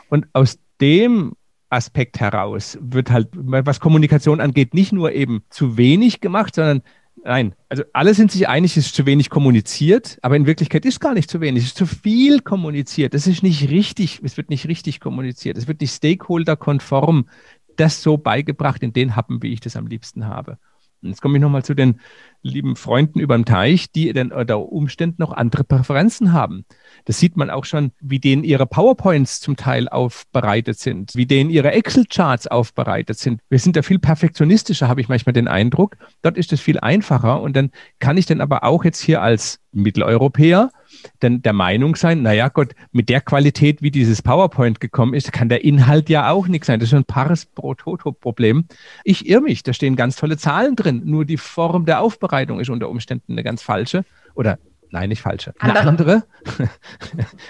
Und 0.09 0.27
aus 0.33 0.59
dem 0.81 1.31
Aspekt 1.69 2.19
heraus 2.19 2.77
wird 2.81 3.09
halt, 3.09 3.29
was 3.31 3.79
Kommunikation 3.79 4.41
angeht, 4.41 4.73
nicht 4.73 4.91
nur 4.91 5.13
eben 5.13 5.43
zu 5.49 5.77
wenig 5.77 6.19
gemacht, 6.19 6.53
sondern 6.53 6.81
Nein, 7.23 7.55
also 7.69 7.83
alle 7.93 8.13
sind 8.13 8.31
sich 8.31 8.47
einig, 8.47 8.77
es 8.77 8.85
ist 8.87 8.95
zu 8.95 9.07
wenig 9.07 9.31
kommuniziert, 9.31 10.19
aber 10.21 10.35
in 10.35 10.45
Wirklichkeit 10.45 10.85
ist 10.85 10.99
gar 10.99 11.15
nicht 11.15 11.27
zu 11.27 11.41
wenig, 11.41 11.63
es 11.63 11.69
ist 11.69 11.77
zu 11.77 11.87
viel 11.87 12.41
kommuniziert. 12.41 13.15
Es 13.15 13.25
ist 13.25 13.41
nicht 13.41 13.71
richtig, 13.71 14.19
es 14.23 14.37
wird 14.37 14.51
nicht 14.51 14.67
richtig 14.67 14.99
kommuniziert, 14.99 15.57
es 15.57 15.67
wird 15.67 15.81
nicht 15.81 15.91
stakeholder-konform 15.91 17.27
das 17.75 18.01
so 18.01 18.17
beigebracht 18.17 18.83
in 18.83 18.93
den 18.93 19.15
Happen, 19.15 19.41
wie 19.41 19.53
ich 19.53 19.59
das 19.59 19.75
am 19.75 19.87
liebsten 19.87 20.27
habe. 20.27 20.57
Und 21.05 21.09
jetzt 21.09 21.21
komme 21.21 21.37
ich 21.37 21.41
nochmal 21.41 21.63
zu 21.63 21.75
den 21.75 21.99
lieben 22.41 22.75
Freunden 22.75 23.19
über 23.19 23.35
dem 23.35 23.45
Teich, 23.45 23.91
die 23.91 24.11
dann 24.11 24.31
unter 24.31 24.59
Umständen 24.59 25.17
noch 25.19 25.31
andere 25.33 25.63
Präferenzen 25.63 26.33
haben. 26.33 26.65
Das 27.05 27.19
sieht 27.19 27.37
man 27.37 27.49
auch 27.49 27.65
schon, 27.65 27.91
wie 27.99 28.19
denen 28.19 28.43
ihre 28.43 28.65
PowerPoints 28.65 29.39
zum 29.39 29.55
Teil 29.55 29.87
aufbereitet 29.87 30.79
sind, 30.79 31.15
wie 31.15 31.27
denen 31.27 31.49
ihre 31.49 31.71
Excel-Charts 31.71 32.47
aufbereitet 32.47 33.19
sind. 33.19 33.41
Wir 33.49 33.59
sind 33.59 33.75
da 33.75 33.83
viel 33.83 33.99
perfektionistischer, 33.99 34.87
habe 34.87 35.01
ich 35.01 35.09
manchmal 35.09 35.33
den 35.33 35.47
Eindruck. 35.47 35.97
Dort 36.23 36.37
ist 36.37 36.51
es 36.53 36.61
viel 36.61 36.79
einfacher 36.79 37.41
und 37.41 37.55
dann 37.55 37.71
kann 37.99 38.17
ich 38.17 38.25
dann 38.25 38.41
aber 38.41 38.63
auch 38.63 38.83
jetzt 38.83 39.01
hier 39.01 39.21
als 39.21 39.59
Mitteleuropäer 39.71 40.71
dann 41.19 41.41
der 41.41 41.53
Meinung 41.53 41.95
sein, 41.95 42.21
naja 42.21 42.49
Gott, 42.49 42.75
mit 42.91 43.09
der 43.09 43.21
Qualität, 43.21 43.81
wie 43.81 43.91
dieses 43.91 44.21
PowerPoint 44.21 44.79
gekommen 44.79 45.13
ist, 45.13 45.31
kann 45.31 45.49
der 45.49 45.63
Inhalt 45.63 46.09
ja 46.09 46.29
auch 46.29 46.47
nichts 46.47 46.67
sein. 46.67 46.79
Das 46.79 46.89
ist 46.89 46.95
ein 46.95 47.05
Pares 47.05 47.45
pro 47.45 47.73
Toto-Problem. 47.73 48.65
Ich 49.03 49.27
irre 49.27 49.41
mich, 49.41 49.63
da 49.63 49.73
stehen 49.73 49.95
ganz 49.95 50.15
tolle 50.15 50.37
Zahlen 50.37 50.75
drin, 50.75 51.01
nur 51.05 51.25
die 51.25 51.37
Form 51.37 51.85
der 51.85 52.01
Aufbereitung 52.01 52.59
ist 52.59 52.69
unter 52.69 52.89
Umständen 52.89 53.33
eine 53.33 53.43
ganz 53.43 53.61
falsche 53.61 54.05
oder 54.33 54.57
Nein, 54.91 55.09
nicht 55.09 55.21
falsche. 55.21 55.53
Eine 55.59 55.81
andere. 55.81 56.23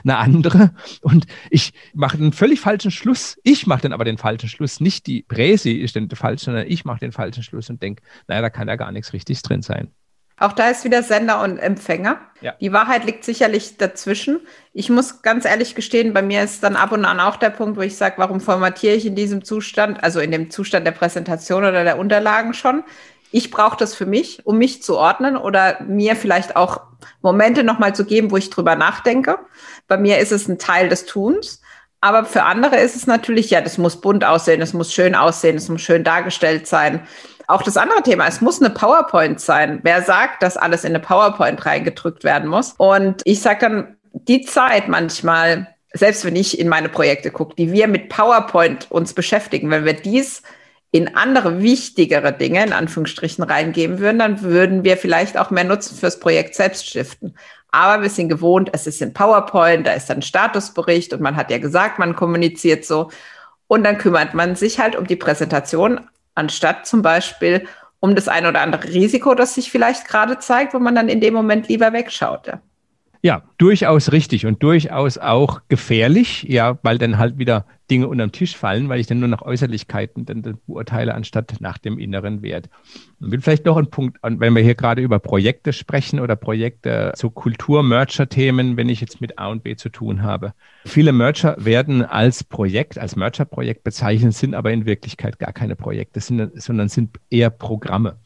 eine 0.04 0.18
andere. 0.18 0.72
Und 1.02 1.28
ich 1.52 1.74
mache 1.94 2.18
einen 2.18 2.32
völlig 2.32 2.60
falschen 2.60 2.90
Schluss. 2.90 3.38
Ich 3.44 3.68
mache 3.68 3.84
dann 3.84 3.94
aber 3.94 4.04
den 4.04 4.18
falschen 4.18 4.50
Schluss. 4.50 4.80
Nicht 4.80 5.06
die 5.06 5.22
Präsi 5.22 5.74
ist 5.74 5.96
denn 5.96 6.10
falsch, 6.10 6.42
sondern 6.44 6.66
ich 6.68 6.86
mache 6.86 7.02
den 7.02 7.12
falschen 7.12 7.44
Schluss 7.44 7.70
und 7.70 7.84
denke, 7.84 8.02
naja, 8.28 8.42
da 8.42 8.50
kann 8.50 8.68
ja 8.68 8.78
gar 8.78 8.92
nichts 8.92 9.14
richtig 9.14 9.44
drin 9.44 9.62
sein. 9.62 9.90
Auch 10.38 10.52
da 10.52 10.70
ist 10.70 10.84
wieder 10.84 11.02
Sender 11.02 11.42
und 11.42 11.58
Empfänger. 11.58 12.20
Ja. 12.42 12.54
Die 12.60 12.74
Wahrheit 12.74 13.06
liegt 13.06 13.24
sicherlich 13.24 13.78
dazwischen. 13.78 14.42
Ich 14.74 14.90
muss 14.90 15.22
ganz 15.22 15.46
ehrlich 15.46 15.76
gestehen, 15.76 16.14
bei 16.14 16.22
mir 16.22 16.44
ist 16.44 16.62
dann 16.64 16.76
ab 16.76 16.92
und 16.92 17.06
an 17.06 17.20
auch 17.20 17.38
der 17.38 17.52
Punkt, 17.52 17.78
wo 17.78 17.82
ich 17.82 17.96
sage, 17.96 18.16
warum 18.18 18.42
formatiere 18.42 18.96
ich 18.96 19.06
in 19.06 19.16
diesem 19.16 19.46
Zustand, 19.46 20.04
also 20.04 20.20
in 20.20 20.32
dem 20.32 20.52
Zustand 20.52 20.86
der 20.86 20.92
Präsentation 20.92 21.64
oder 21.64 21.84
der 21.84 21.98
Unterlagen 21.98 22.54
schon? 22.54 22.84
Ich 23.32 23.50
brauche 23.52 23.78
das 23.78 23.96
für 23.96 24.06
mich, 24.06 24.46
um 24.46 24.58
mich 24.58 24.84
zu 24.84 24.98
ordnen 24.98 25.38
oder 25.38 25.82
mir 25.82 26.16
vielleicht 26.16 26.56
auch 26.56 26.82
Momente 27.22 27.64
nochmal 27.64 27.96
zu 27.96 28.06
geben, 28.06 28.32
wo 28.32 28.38
ich 28.38 28.50
drüber 28.50 28.76
nachdenke. 28.76 29.40
Bei 29.88 29.98
mir 29.98 30.20
ist 30.20 30.32
es 30.32 30.48
ein 30.48 30.60
Teil 30.60 30.90
des 30.90 31.06
Tuns. 31.06 31.62
Aber 32.02 32.24
für 32.26 32.44
andere 32.44 32.78
ist 32.78 32.96
es 32.96 33.08
natürlich, 33.08 33.50
ja, 33.50 33.62
das 33.62 33.80
muss 33.80 34.00
bunt 34.00 34.24
aussehen, 34.24 34.62
es 34.62 34.74
muss 34.74 34.94
schön 34.94 35.16
aussehen, 35.16 35.56
es 35.56 35.70
muss 35.70 35.82
schön 35.82 36.04
dargestellt 36.04 36.68
sein. 36.68 37.08
Auch 37.48 37.62
das 37.62 37.78
andere 37.78 38.02
Thema, 38.02 38.28
es 38.28 38.42
muss 38.42 38.62
eine 38.62 38.72
PowerPoint 38.72 39.40
sein. 39.40 39.80
Wer 39.84 40.02
sagt, 40.02 40.42
dass 40.42 40.58
alles 40.58 40.84
in 40.84 40.92
eine 40.92 41.00
PowerPoint 41.00 41.66
reingedrückt 41.66 42.24
werden 42.24 42.50
muss? 42.50 42.74
Und 42.78 43.22
ich 43.26 43.42
sage 43.42 43.60
dann, 43.62 43.98
die 44.14 44.42
Zeit 44.42 44.88
manchmal, 44.88 45.68
selbst 45.94 46.26
wenn 46.26 46.36
ich 46.36 46.60
in 46.60 46.68
meine 46.68 46.90
Projekte 46.90 47.32
gucke, 47.32 47.56
die 47.56 47.72
wir 47.72 47.88
mit 47.88 48.10
PowerPoint 48.10 48.92
uns 48.92 49.14
beschäftigen, 49.14 49.70
wenn 49.70 49.86
wir 49.86 49.94
dies 49.94 50.42
in 50.92 51.16
andere 51.16 51.62
wichtigere 51.62 52.32
Dinge, 52.32 52.64
in 52.64 52.72
Anführungsstrichen, 52.72 53.44
reingeben 53.44 54.00
würden, 54.00 54.20
dann 54.20 54.42
würden 54.42 54.84
wir 54.86 54.96
vielleicht 54.96 55.38
auch 55.38 55.52
mehr 55.52 55.66
Nutzen 55.66 55.98
fürs 55.98 56.20
Projekt 56.20 56.56
selbst 56.56 56.88
stiften. 56.88 57.36
Aber 57.72 58.02
wir 58.02 58.10
sind 58.10 58.30
gewohnt, 58.30 58.70
es 58.72 58.88
ist 58.88 59.02
in 59.02 59.14
PowerPoint, 59.14 59.86
da 59.86 59.92
ist 59.92 60.10
dann 60.10 60.22
Statusbericht 60.22 61.12
und 61.12 61.20
man 61.20 61.36
hat 61.36 61.52
ja 61.52 61.58
gesagt, 61.58 62.00
man 62.00 62.16
kommuniziert 62.16 62.86
so. 62.86 63.10
Und 63.68 63.84
dann 63.84 63.98
kümmert 63.98 64.34
man 64.34 64.56
sich 64.56 64.80
halt 64.80 64.96
um 64.96 65.06
die 65.06 65.18
Präsentation 65.18 66.00
anstatt 66.36 66.86
zum 66.86 67.02
Beispiel 67.02 67.68
um 68.00 68.16
das 68.16 68.28
ein 68.28 68.46
oder 68.46 68.62
andere 68.62 68.84
Risiko, 68.84 69.34
das 69.34 69.56
sich 69.56 69.72
vielleicht 69.72 70.08
gerade 70.08 70.38
zeigt, 70.38 70.74
wo 70.74 70.80
man 70.80 70.94
dann 70.94 71.10
in 71.10 71.22
dem 71.22 71.34
Moment 71.34 71.68
lieber 71.68 71.92
wegschaut. 71.92 72.48
Ja. 72.48 72.62
Ja, 73.26 73.42
durchaus 73.58 74.12
richtig 74.12 74.46
und 74.46 74.62
durchaus 74.62 75.18
auch 75.18 75.62
gefährlich, 75.68 76.44
ja, 76.44 76.78
weil 76.84 77.00
dann 77.00 77.18
halt 77.18 77.40
wieder 77.40 77.66
Dinge 77.90 78.08
unterm 78.08 78.32
Tisch 78.32 78.56
fallen, 78.56 78.88
weil 78.88 79.00
ich 79.00 79.08
dann 79.08 79.20
nur 79.20 79.28
nach 79.28 79.42
Äußerlichkeiten 79.42 80.28
dann, 80.28 80.44
beurteile, 80.68 81.16
anstatt 81.16 81.56
nach 81.60 81.80
dem 81.80 81.98
inneren 81.98 82.44
Wert. 82.44 82.70
Und 83.20 83.44
vielleicht 83.44 83.66
noch 83.66 83.78
ein 83.78 83.90
Punkt, 83.90 84.20
wenn 84.22 84.54
wir 84.54 84.62
hier 84.62 84.76
gerade 84.76 85.02
über 85.02 85.18
Projekte 85.18 85.74
sprechen 85.74 86.20
oder 86.20 86.36
Projekte 86.36 87.14
zu 87.16 87.32
Kultur-Mercher-Themen, 87.32 88.78
wenn 88.78 88.90
ich 88.90 89.02
jetzt 89.02 89.22
mit 89.22 89.40
A 89.40 89.48
und 89.48 89.64
B 89.64 89.76
zu 89.76 89.90
tun 89.90 90.22
habe. 90.22 90.54
Viele 90.86 91.12
Mercher 91.12 91.56
werden 91.58 92.06
als 92.06 92.44
Projekt, 92.44 93.00
als 93.00 93.16
Mercher-Projekt 93.16 93.84
bezeichnet, 93.84 94.36
sind 94.36 94.54
aber 94.54 94.72
in 94.72 94.86
Wirklichkeit 94.86 95.40
gar 95.40 95.52
keine 95.52 95.76
Projekte, 95.76 96.20
sondern 96.20 96.90
sind 96.90 97.18
eher 97.32 97.50
Programme. 97.50 98.20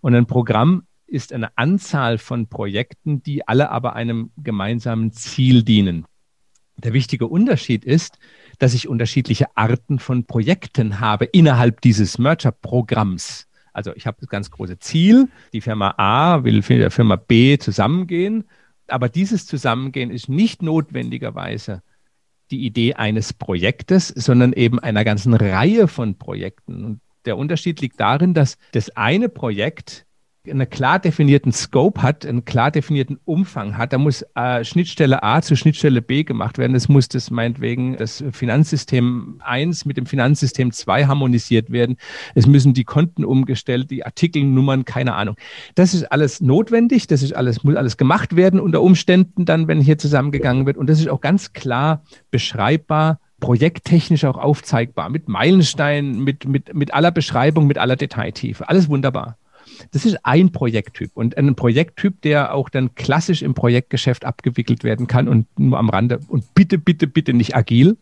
Und 0.00 0.14
ein 0.14 0.26
Programm 0.26 0.84
ist 1.08 1.32
eine 1.32 1.56
Anzahl 1.56 2.18
von 2.18 2.48
Projekten, 2.48 3.22
die 3.22 3.46
alle 3.48 3.70
aber 3.70 3.94
einem 3.94 4.30
gemeinsamen 4.36 5.12
Ziel 5.12 5.62
dienen. 5.62 6.04
Der 6.76 6.92
wichtige 6.92 7.26
Unterschied 7.26 7.84
ist, 7.84 8.18
dass 8.58 8.74
ich 8.74 8.88
unterschiedliche 8.88 9.56
Arten 9.56 9.98
von 9.98 10.24
Projekten 10.24 11.00
habe 11.00 11.24
innerhalb 11.24 11.80
dieses 11.80 12.18
Merger-Programms. 12.18 13.48
Also 13.72 13.92
ich 13.94 14.06
habe 14.06 14.18
das 14.20 14.28
ganz 14.28 14.50
große 14.50 14.78
Ziel, 14.78 15.28
die 15.52 15.60
Firma 15.60 15.94
A 15.96 16.44
will 16.44 16.56
mit 16.56 16.70
der 16.70 16.90
Firma 16.90 17.16
B 17.16 17.58
zusammengehen, 17.58 18.44
aber 18.86 19.08
dieses 19.08 19.46
Zusammengehen 19.46 20.10
ist 20.10 20.28
nicht 20.28 20.62
notwendigerweise 20.62 21.82
die 22.50 22.64
Idee 22.64 22.94
eines 22.94 23.32
Projektes, 23.32 24.08
sondern 24.08 24.52
eben 24.52 24.78
einer 24.78 25.04
ganzen 25.04 25.34
Reihe 25.34 25.86
von 25.86 26.16
Projekten. 26.16 26.84
Und 26.84 27.00
der 27.24 27.36
Unterschied 27.36 27.80
liegt 27.80 28.00
darin, 28.00 28.34
dass 28.34 28.56
das 28.72 28.90
eine 28.96 29.28
Projekt 29.28 30.06
einen 30.48 30.68
klar 30.70 30.98
definierten 30.98 31.52
Scope 31.52 32.02
hat, 32.02 32.24
einen 32.24 32.44
klar 32.44 32.70
definierten 32.70 33.18
Umfang 33.24 33.76
hat. 33.76 33.92
Da 33.92 33.98
muss 33.98 34.24
äh, 34.34 34.64
Schnittstelle 34.64 35.22
A 35.22 35.42
zu 35.42 35.56
Schnittstelle 35.56 36.02
B 36.02 36.24
gemacht 36.24 36.58
werden. 36.58 36.74
Es 36.74 36.88
muss 36.88 37.08
das 37.08 37.30
meinetwegen 37.30 37.96
das 37.96 38.24
Finanzsystem 38.32 39.40
1 39.44 39.84
mit 39.84 39.96
dem 39.96 40.06
Finanzsystem 40.06 40.72
2 40.72 41.06
harmonisiert 41.06 41.70
werden. 41.70 41.96
Es 42.34 42.46
müssen 42.46 42.74
die 42.74 42.84
Konten 42.84 43.24
umgestellt, 43.24 43.90
die 43.90 44.04
Artikelnummern, 44.04 44.84
keine 44.84 45.14
Ahnung. 45.14 45.36
Das 45.74 45.94
ist 45.94 46.10
alles 46.10 46.40
notwendig. 46.40 47.06
Das 47.06 47.22
ist 47.22 47.34
alles, 47.34 47.64
muss 47.64 47.76
alles 47.76 47.96
gemacht 47.96 48.36
werden 48.36 48.60
unter 48.60 48.82
Umständen 48.82 49.44
dann, 49.44 49.68
wenn 49.68 49.80
hier 49.80 49.98
zusammengegangen 49.98 50.66
wird. 50.66 50.76
Und 50.76 50.88
das 50.88 51.00
ist 51.00 51.08
auch 51.08 51.20
ganz 51.20 51.52
klar 51.52 52.02
beschreibbar 52.30 53.20
projekttechnisch 53.40 54.24
auch 54.24 54.36
aufzeigbar, 54.36 55.10
mit 55.10 55.28
Meilensteinen, 55.28 56.24
mit, 56.24 56.46
mit, 56.46 56.74
mit 56.74 56.92
aller 56.92 57.12
Beschreibung, 57.12 57.68
mit 57.68 57.78
aller 57.78 57.94
Detailtiefe. 57.94 58.68
Alles 58.68 58.88
wunderbar. 58.88 59.36
Das 59.92 60.04
ist 60.04 60.18
ein 60.24 60.52
Projekttyp 60.52 61.10
und 61.14 61.36
ein 61.36 61.54
Projekttyp, 61.54 62.20
der 62.22 62.54
auch 62.54 62.68
dann 62.68 62.94
klassisch 62.94 63.42
im 63.42 63.54
Projektgeschäft 63.54 64.24
abgewickelt 64.24 64.84
werden 64.84 65.06
kann 65.06 65.28
und 65.28 65.46
nur 65.58 65.78
am 65.78 65.88
Rande 65.88 66.20
und 66.28 66.54
bitte, 66.54 66.78
bitte, 66.78 67.06
bitte 67.06 67.32
nicht 67.32 67.56
agil, 67.56 67.96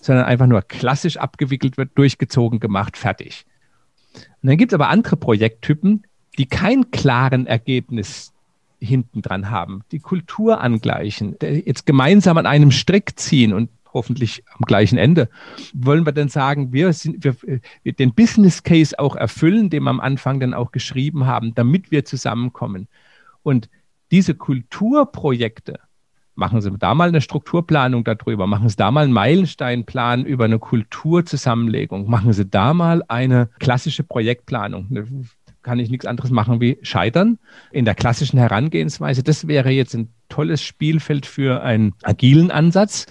sondern 0.00 0.24
einfach 0.24 0.46
nur 0.46 0.62
klassisch 0.62 1.16
abgewickelt 1.16 1.76
wird, 1.76 1.90
durchgezogen, 1.96 2.60
gemacht, 2.60 2.96
fertig. 2.96 3.44
Und 4.14 4.48
dann 4.48 4.56
gibt 4.56 4.72
es 4.72 4.74
aber 4.74 4.88
andere 4.88 5.16
Projekttypen, 5.16 6.04
die 6.38 6.46
kein 6.46 6.90
klaren 6.90 7.46
Ergebnis 7.46 8.32
hinten 8.80 9.22
dran 9.22 9.50
haben, 9.50 9.82
die 9.90 9.98
Kultur 9.98 10.60
angleichen, 10.60 11.36
jetzt 11.42 11.84
gemeinsam 11.84 12.38
an 12.38 12.46
einem 12.46 12.70
Strick 12.70 13.18
ziehen 13.18 13.52
und 13.52 13.70
hoffentlich 13.92 14.44
am 14.54 14.64
gleichen 14.66 14.98
Ende. 14.98 15.28
Wollen 15.74 16.06
wir 16.06 16.12
dann 16.12 16.28
sagen, 16.28 16.72
wir, 16.72 16.92
sind, 16.92 17.24
wir, 17.24 17.36
wir 17.82 17.92
den 17.92 18.14
Business 18.14 18.62
Case 18.62 18.98
auch 18.98 19.16
erfüllen, 19.16 19.70
den 19.70 19.84
wir 19.84 19.90
am 19.90 20.00
Anfang 20.00 20.40
dann 20.40 20.54
auch 20.54 20.72
geschrieben 20.72 21.26
haben, 21.26 21.54
damit 21.54 21.90
wir 21.90 22.04
zusammenkommen. 22.04 22.88
Und 23.42 23.68
diese 24.10 24.34
Kulturprojekte, 24.34 25.80
machen 26.38 26.60
Sie 26.60 26.70
da 26.78 26.94
mal 26.94 27.08
eine 27.08 27.20
Strukturplanung 27.20 28.04
darüber, 28.04 28.46
machen 28.46 28.68
Sie 28.68 28.76
da 28.76 28.90
mal 28.90 29.04
einen 29.04 29.12
Meilensteinplan 29.12 30.24
über 30.24 30.44
eine 30.44 30.58
Kulturzusammenlegung, 30.58 32.08
machen 32.08 32.32
Sie 32.32 32.46
da 32.46 32.72
mal 32.74 33.02
eine 33.08 33.50
klassische 33.58 34.04
Projektplanung. 34.04 34.88
Kann 35.62 35.80
ich 35.80 35.90
nichts 35.90 36.06
anderes 36.06 36.30
machen 36.30 36.60
wie 36.60 36.78
scheitern 36.82 37.38
in 37.72 37.84
der 37.84 37.96
klassischen 37.96 38.38
Herangehensweise. 38.38 39.22
Das 39.24 39.48
wäre 39.48 39.70
jetzt 39.70 39.94
ein 39.94 40.12
tolles 40.28 40.62
Spielfeld 40.62 41.26
für 41.26 41.62
einen 41.62 41.94
agilen 42.04 42.50
Ansatz. 42.50 43.06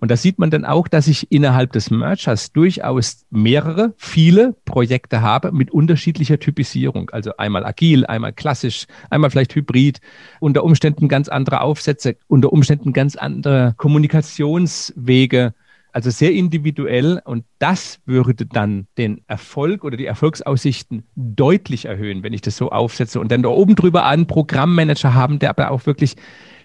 Und 0.00 0.10
da 0.10 0.16
sieht 0.16 0.38
man 0.38 0.50
dann 0.50 0.64
auch, 0.64 0.86
dass 0.86 1.08
ich 1.08 1.30
innerhalb 1.32 1.72
des 1.72 1.90
Mergers 1.90 2.52
durchaus 2.52 3.26
mehrere, 3.30 3.94
viele 3.96 4.54
Projekte 4.64 5.22
habe 5.22 5.50
mit 5.50 5.70
unterschiedlicher 5.72 6.38
Typisierung. 6.38 7.10
Also 7.10 7.36
einmal 7.36 7.64
agil, 7.64 8.06
einmal 8.06 8.32
klassisch, 8.32 8.86
einmal 9.10 9.30
vielleicht 9.30 9.54
hybrid, 9.54 10.00
unter 10.40 10.62
Umständen 10.62 11.08
ganz 11.08 11.28
andere 11.28 11.62
Aufsätze, 11.62 12.16
unter 12.28 12.52
Umständen 12.52 12.92
ganz 12.92 13.16
andere 13.16 13.74
Kommunikationswege. 13.76 15.54
Also 15.90 16.10
sehr 16.10 16.32
individuell 16.32 17.20
und 17.24 17.44
das 17.58 17.98
würde 18.04 18.46
dann 18.46 18.86
den 18.98 19.22
Erfolg 19.26 19.82
oder 19.84 19.96
die 19.96 20.06
Erfolgsaussichten 20.06 21.04
deutlich 21.16 21.86
erhöhen, 21.86 22.22
wenn 22.22 22.34
ich 22.34 22.42
das 22.42 22.56
so 22.56 22.70
aufsetze 22.70 23.18
und 23.18 23.32
dann 23.32 23.42
da 23.42 23.48
oben 23.48 23.74
drüber 23.74 24.04
einen 24.04 24.26
Programmmanager 24.26 25.14
haben, 25.14 25.38
der 25.38 25.50
aber 25.50 25.70
auch 25.70 25.86
wirklich 25.86 26.14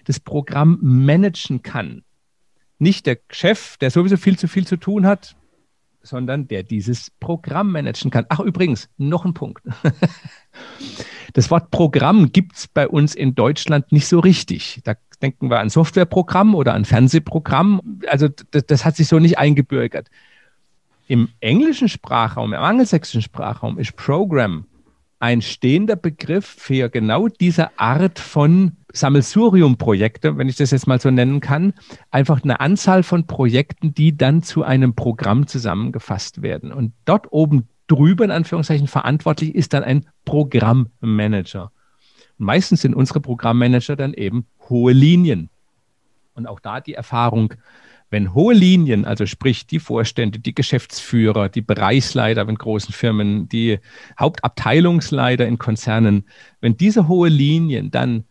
das 0.04 0.20
Programm 0.20 0.78
managen 0.82 1.62
kann 1.62 2.02
nicht 2.84 3.06
der 3.06 3.18
Chef, 3.30 3.76
der 3.78 3.90
sowieso 3.90 4.16
viel 4.16 4.38
zu 4.38 4.46
viel 4.46 4.66
zu 4.66 4.76
tun 4.76 5.06
hat, 5.06 5.34
sondern 6.02 6.46
der 6.46 6.62
dieses 6.62 7.10
Programm 7.18 7.72
managen 7.72 8.10
kann. 8.10 8.26
Ach, 8.28 8.40
übrigens, 8.40 8.88
noch 8.96 9.24
ein 9.24 9.34
Punkt. 9.34 9.64
Das 11.32 11.50
Wort 11.50 11.72
Programm 11.72 12.30
gibt 12.30 12.54
es 12.54 12.68
bei 12.68 12.86
uns 12.86 13.16
in 13.16 13.34
Deutschland 13.34 13.90
nicht 13.90 14.06
so 14.06 14.20
richtig. 14.20 14.80
Da 14.84 14.94
denken 15.20 15.50
wir 15.50 15.58
an 15.58 15.68
Softwareprogramm 15.68 16.54
oder 16.54 16.74
an 16.74 16.84
Fernsehprogramm. 16.84 17.98
Also 18.06 18.28
das, 18.52 18.66
das 18.66 18.84
hat 18.84 18.94
sich 18.94 19.08
so 19.08 19.18
nicht 19.18 19.36
eingebürgert. 19.36 20.10
Im 21.08 21.30
englischen 21.40 21.88
Sprachraum, 21.88 22.52
im 22.52 22.60
angelsächsischen 22.60 23.20
Sprachraum 23.20 23.80
ist 23.80 23.96
Program 23.96 24.66
ein 25.24 25.40
stehender 25.40 25.96
Begriff 25.96 26.44
für 26.44 26.90
genau 26.90 27.28
diese 27.28 27.78
Art 27.78 28.18
von 28.18 28.72
Sammelsurium-Projekte, 28.92 30.36
wenn 30.36 30.50
ich 30.50 30.56
das 30.56 30.70
jetzt 30.70 30.86
mal 30.86 31.00
so 31.00 31.10
nennen 31.10 31.40
kann. 31.40 31.72
Einfach 32.10 32.44
eine 32.44 32.60
Anzahl 32.60 33.02
von 33.02 33.26
Projekten, 33.26 33.94
die 33.94 34.18
dann 34.18 34.42
zu 34.42 34.64
einem 34.64 34.94
Programm 34.94 35.46
zusammengefasst 35.46 36.42
werden. 36.42 36.74
Und 36.74 36.92
dort 37.06 37.32
oben 37.32 37.68
drüber, 37.86 38.26
in 38.26 38.32
Anführungszeichen, 38.32 38.86
verantwortlich 38.86 39.54
ist 39.54 39.72
dann 39.72 39.82
ein 39.82 40.04
Programmmanager. 40.26 41.72
Meistens 42.36 42.82
sind 42.82 42.94
unsere 42.94 43.22
Programmmanager 43.22 43.96
dann 43.96 44.12
eben 44.12 44.44
hohe 44.68 44.92
Linien. 44.92 45.48
Und 46.34 46.46
auch 46.46 46.60
da 46.60 46.82
die 46.82 46.92
Erfahrung, 46.92 47.54
wenn 48.14 48.32
hohe 48.32 48.54
Linien, 48.54 49.04
also 49.04 49.26
sprich 49.26 49.66
die 49.66 49.80
Vorstände, 49.80 50.38
die 50.38 50.54
Geschäftsführer, 50.54 51.48
die 51.48 51.62
Bereichsleiter 51.62 52.48
in 52.48 52.54
großen 52.54 52.94
Firmen, 52.94 53.48
die 53.48 53.80
Hauptabteilungsleiter 54.20 55.44
in 55.44 55.58
Konzernen, 55.58 56.28
wenn 56.60 56.76
diese 56.76 57.08
hohe 57.08 57.28
Linien 57.28 57.90
dann 57.90 58.22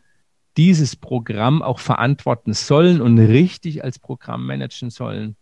dieses 0.56 0.96
Programm 0.96 1.62
auch 1.62 1.80
verantworten 1.80 2.54
sollen 2.54 3.02
und 3.02 3.19
richtig 3.19 3.84
als 3.84 4.00
Programm 4.00 4.46
managen 4.46 4.89
sollen, 4.89 5.36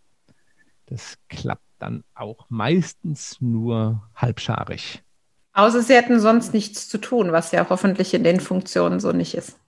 das 0.87 1.19
klappt 1.29 1.61
dann 1.77 2.03
auch 2.15 2.47
meistens 2.49 3.37
nur 3.41 4.09
halbscharig. 4.15 5.03
Außer 5.53 5.83
sie 5.83 5.93
hätten 5.93 6.19
sonst 6.19 6.51
nichts 6.55 6.89
zu 6.89 6.97
tun, 6.97 7.31
was 7.31 7.51
ja 7.51 7.67
hoffentlich 7.69 8.15
in 8.15 8.23
den 8.23 8.39
Funktionen 8.39 8.99
so 8.99 9.11
nicht 9.11 9.35
ist. 9.35 9.60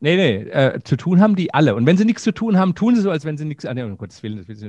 Nee, 0.00 0.16
nee, 0.16 0.50
äh, 0.50 0.80
zu 0.82 0.96
tun 0.96 1.20
haben 1.20 1.34
die 1.34 1.54
alle. 1.54 1.74
Und 1.74 1.86
wenn 1.86 1.96
sie 1.96 2.04
nichts 2.04 2.24
zu 2.24 2.32
tun 2.32 2.58
haben, 2.58 2.74
tun 2.74 2.94
sie 2.94 3.00
so, 3.00 3.10
als 3.10 3.24
wenn 3.24 3.38
sie 3.38 3.46
nichts. 3.46 3.64
Ah, 3.64 3.72
nee, 3.72 3.82
um 3.82 3.96
Gottes 3.96 4.22
Willen. 4.22 4.44
Das 4.46 4.62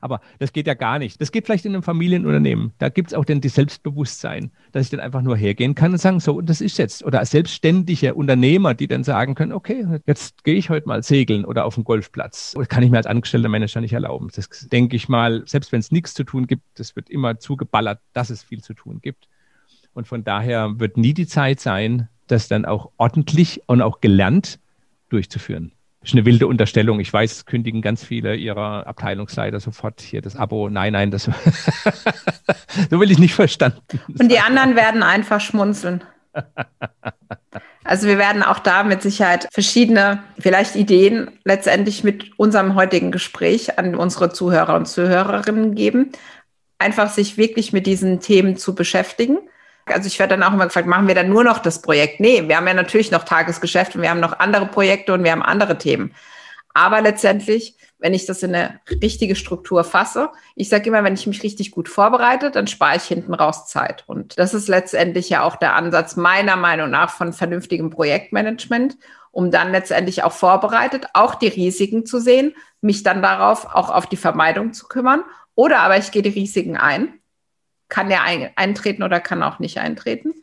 aber 0.00 0.20
das 0.38 0.52
geht 0.52 0.66
ja 0.66 0.74
gar 0.74 0.98
nicht. 0.98 1.20
Das 1.20 1.32
geht 1.32 1.44
vielleicht 1.44 1.66
in 1.66 1.74
einem 1.74 1.82
Familienunternehmen. 1.82 2.72
Da 2.78 2.88
gibt 2.88 3.08
es 3.08 3.14
auch 3.14 3.26
dann 3.26 3.42
die 3.42 3.48
Selbstbewusstsein, 3.50 4.52
dass 4.72 4.84
ich 4.84 4.90
dann 4.90 5.00
einfach 5.00 5.20
nur 5.20 5.36
hergehen 5.36 5.74
kann 5.74 5.92
und 5.92 5.98
sagen, 5.98 6.18
so, 6.18 6.40
das 6.40 6.62
ist 6.62 6.78
jetzt. 6.78 7.04
Oder 7.04 7.24
selbstständige 7.26 8.14
Unternehmer, 8.14 8.72
die 8.72 8.86
dann 8.86 9.04
sagen 9.04 9.34
können, 9.34 9.52
okay, 9.52 9.86
jetzt 10.06 10.44
gehe 10.44 10.54
ich 10.54 10.70
heute 10.70 10.88
mal 10.88 11.02
segeln 11.02 11.44
oder 11.44 11.66
auf 11.66 11.74
den 11.74 11.84
Golfplatz. 11.84 12.54
Das 12.56 12.68
kann 12.68 12.82
ich 12.82 12.90
mir 12.90 12.96
als 12.96 13.06
angestellter 13.06 13.50
Manager 13.50 13.82
nicht 13.82 13.92
erlauben. 13.92 14.28
Das 14.34 14.48
denke 14.68 14.96
ich 14.96 15.10
mal, 15.10 15.42
selbst 15.46 15.72
wenn 15.72 15.80
es 15.80 15.90
nichts 15.90 16.14
zu 16.14 16.24
tun 16.24 16.46
gibt, 16.46 16.62
das 16.76 16.96
wird 16.96 17.10
immer 17.10 17.38
zugeballert, 17.38 18.00
dass 18.14 18.30
es 18.30 18.42
viel 18.42 18.62
zu 18.62 18.72
tun 18.72 19.00
gibt. 19.02 19.28
Und 19.92 20.08
von 20.08 20.24
daher 20.24 20.80
wird 20.80 20.96
nie 20.96 21.12
die 21.12 21.26
Zeit 21.26 21.60
sein, 21.60 22.08
das 22.26 22.48
dann 22.48 22.64
auch 22.64 22.90
ordentlich 22.96 23.62
und 23.66 23.82
auch 23.82 24.00
gelernt 24.00 24.58
durchzuführen. 25.08 25.72
Das 26.00 26.10
ist 26.10 26.16
eine 26.16 26.26
wilde 26.26 26.46
Unterstellung. 26.46 27.00
Ich 27.00 27.10
weiß, 27.10 27.46
kündigen 27.46 27.80
ganz 27.80 28.04
viele 28.04 28.36
ihrer 28.36 28.86
Abteilungsleiter 28.86 29.58
sofort 29.58 30.02
hier 30.02 30.20
das 30.20 30.36
Abo. 30.36 30.68
Nein, 30.68 30.92
nein, 30.92 31.10
das 31.10 31.24
so 32.90 33.00
will 33.00 33.10
ich 33.10 33.18
nicht 33.18 33.34
verstanden. 33.34 33.80
Und 34.18 34.30
die 34.30 34.38
anderen 34.38 34.76
werden 34.76 35.02
einfach 35.02 35.40
schmunzeln. 35.40 36.04
Also 37.86 38.08
wir 38.08 38.16
werden 38.16 38.42
auch 38.42 38.58
da 38.60 38.82
mit 38.82 39.02
Sicherheit 39.02 39.46
verschiedene, 39.52 40.24
vielleicht 40.38 40.74
Ideen 40.74 41.30
letztendlich 41.44 42.02
mit 42.02 42.38
unserem 42.38 42.74
heutigen 42.74 43.12
Gespräch 43.12 43.78
an 43.78 43.94
unsere 43.94 44.32
Zuhörer 44.32 44.74
und 44.74 44.88
Zuhörerinnen 44.88 45.74
geben. 45.74 46.10
Einfach 46.78 47.10
sich 47.10 47.36
wirklich 47.36 47.74
mit 47.74 47.86
diesen 47.86 48.20
Themen 48.20 48.56
zu 48.56 48.74
beschäftigen 48.74 49.38
also 49.86 50.06
ich 50.06 50.18
werde 50.18 50.36
dann 50.36 50.42
auch 50.42 50.52
immer 50.52 50.66
gefragt, 50.66 50.86
machen 50.86 51.08
wir 51.08 51.14
dann 51.14 51.28
nur 51.28 51.44
noch 51.44 51.58
das 51.58 51.82
Projekt? 51.82 52.20
Nee, 52.20 52.48
wir 52.48 52.56
haben 52.56 52.66
ja 52.66 52.74
natürlich 52.74 53.10
noch 53.10 53.24
Tagesgeschäft 53.24 53.94
und 53.94 54.02
wir 54.02 54.10
haben 54.10 54.20
noch 54.20 54.38
andere 54.38 54.66
Projekte 54.66 55.12
und 55.12 55.24
wir 55.24 55.32
haben 55.32 55.42
andere 55.42 55.78
Themen. 55.78 56.14
Aber 56.72 57.00
letztendlich, 57.00 57.76
wenn 57.98 58.14
ich 58.14 58.26
das 58.26 58.42
in 58.42 58.54
eine 58.54 58.80
richtige 59.00 59.36
Struktur 59.36 59.84
fasse, 59.84 60.30
ich 60.56 60.68
sage 60.68 60.88
immer, 60.88 61.04
wenn 61.04 61.14
ich 61.14 61.26
mich 61.26 61.42
richtig 61.44 61.70
gut 61.70 61.88
vorbereite, 61.88 62.50
dann 62.50 62.66
spare 62.66 62.96
ich 62.96 63.04
hinten 63.04 63.32
raus 63.32 63.68
Zeit. 63.68 64.02
Und 64.06 64.38
das 64.38 64.54
ist 64.54 64.68
letztendlich 64.68 65.28
ja 65.28 65.44
auch 65.44 65.56
der 65.56 65.76
Ansatz 65.76 66.16
meiner 66.16 66.56
Meinung 66.56 66.90
nach 66.90 67.10
von 67.10 67.32
vernünftigem 67.32 67.90
Projektmanagement, 67.90 68.96
um 69.30 69.52
dann 69.52 69.70
letztendlich 69.70 70.24
auch 70.24 70.32
vorbereitet, 70.32 71.06
auch 71.12 71.36
die 71.36 71.48
Risiken 71.48 72.06
zu 72.06 72.18
sehen, 72.18 72.54
mich 72.80 73.04
dann 73.04 73.22
darauf 73.22 73.66
auch 73.66 73.90
auf 73.90 74.06
die 74.06 74.16
Vermeidung 74.16 74.72
zu 74.72 74.88
kümmern. 74.88 75.22
Oder 75.54 75.80
aber 75.80 75.96
ich 75.96 76.10
gehe 76.10 76.22
die 76.22 76.30
Risiken 76.30 76.76
ein 76.76 77.20
kann 77.88 78.08
der 78.08 78.22
ein, 78.22 78.50
eintreten 78.56 79.02
oder 79.02 79.20
kann 79.20 79.42
auch 79.42 79.58
nicht 79.58 79.78
eintreten. 79.78 80.34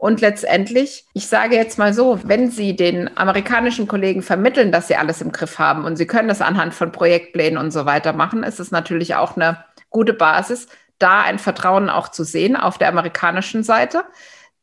Und 0.00 0.22
letztendlich, 0.22 1.04
ich 1.12 1.26
sage 1.26 1.56
jetzt 1.56 1.78
mal 1.78 1.92
so, 1.92 2.20
wenn 2.24 2.50
Sie 2.50 2.74
den 2.74 3.14
amerikanischen 3.18 3.86
Kollegen 3.86 4.22
vermitteln, 4.22 4.72
dass 4.72 4.88
Sie 4.88 4.96
alles 4.96 5.20
im 5.20 5.30
Griff 5.30 5.58
haben 5.58 5.84
und 5.84 5.96
Sie 5.96 6.06
können 6.06 6.28
das 6.28 6.40
anhand 6.40 6.72
von 6.72 6.90
Projektplänen 6.90 7.58
und 7.58 7.70
so 7.70 7.84
weiter 7.84 8.14
machen, 8.14 8.42
ist 8.42 8.60
es 8.60 8.70
natürlich 8.70 9.14
auch 9.14 9.36
eine 9.36 9.62
gute 9.90 10.14
Basis, 10.14 10.68
da 10.98 11.20
ein 11.20 11.38
Vertrauen 11.38 11.90
auch 11.90 12.08
zu 12.08 12.24
sehen 12.24 12.56
auf 12.56 12.78
der 12.78 12.88
amerikanischen 12.88 13.62
Seite. 13.62 14.04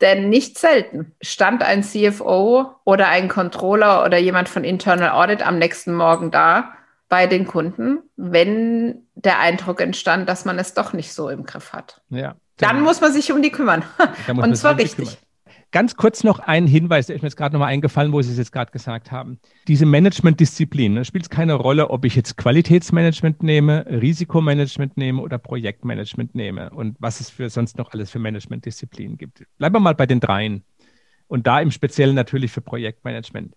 Denn 0.02 0.30
nicht 0.30 0.58
selten 0.58 1.16
stand 1.22 1.62
ein 1.62 1.84
CFO 1.84 2.76
oder 2.84 3.08
ein 3.08 3.28
Controller 3.28 4.06
oder 4.06 4.18
jemand 4.18 4.50
von 4.50 4.64
Internal 4.64 5.12
Audit 5.12 5.46
am 5.46 5.60
nächsten 5.60 5.94
Morgen 5.94 6.32
da 6.32 6.74
bei 7.10 7.28
den 7.28 7.46
Kunden, 7.48 8.00
wenn 8.16 9.08
der 9.16 9.40
Eindruck 9.40 9.82
entstand, 9.82 10.28
dass 10.28 10.46
man 10.46 10.60
es 10.60 10.74
doch 10.74 10.94
nicht 10.94 11.14
so 11.14 11.30
im 11.30 11.44
Griff 11.44 11.74
hat. 11.74 12.02
Ja. 12.10 12.36
Dann, 12.58 12.76
dann 12.76 12.82
muss 12.82 13.02
man 13.02 13.14
sich 13.14 13.32
um 13.32 13.42
die 13.42 13.52
kümmern. 13.52 13.84
Und 14.28 14.56
zwar 14.56 14.78
richtig. 14.78 15.18
Ganz 15.72 15.98
kurz 15.98 16.24
noch 16.24 16.40
ein 16.40 16.66
Hinweis, 16.66 17.08
der 17.08 17.18
ist 17.18 17.22
mir 17.22 17.28
jetzt 17.28 17.36
gerade 17.36 17.54
nochmal 17.54 17.74
eingefallen, 17.74 18.14
wo 18.14 18.22
Sie 18.22 18.32
es 18.32 18.38
jetzt 18.38 18.54
gerade 18.54 18.72
gesagt 18.72 19.12
haben. 19.12 19.38
Diese 19.68 19.86
Management-Disziplin, 19.86 20.96
da 20.96 21.04
spielt 21.04 21.26
es 21.26 21.30
keine 21.30 21.56
Rolle, 21.56 21.90
ob 21.90 22.06
ich 22.06 22.16
jetzt 22.16 22.38
Qualitätsmanagement 22.38 23.44
nehme, 23.44 23.86
Risikomanagement 23.86 24.96
nehme 24.96 25.22
oder 25.22 25.38
Projektmanagement 25.38 26.36
nehme 26.36 26.70
und 26.70 26.96
was 27.00 27.20
es 27.20 27.30
für 27.30 27.50
sonst 27.50 27.78
noch 27.78 27.92
alles 27.92 28.10
für 28.10 28.20
Management-Disziplinen 28.20 29.18
gibt. 29.18 29.44
Bleiben 29.58 29.76
wir 29.76 29.82
mal 29.82 29.94
bei 29.94 30.06
den 30.06 30.22
dreien. 30.22 30.64
Und 31.28 31.48
da 31.48 31.60
im 31.60 31.72
Speziellen 31.72 32.16
natürlich 32.16 32.54
für 32.54 32.62
Projektmanagement. 32.62 33.54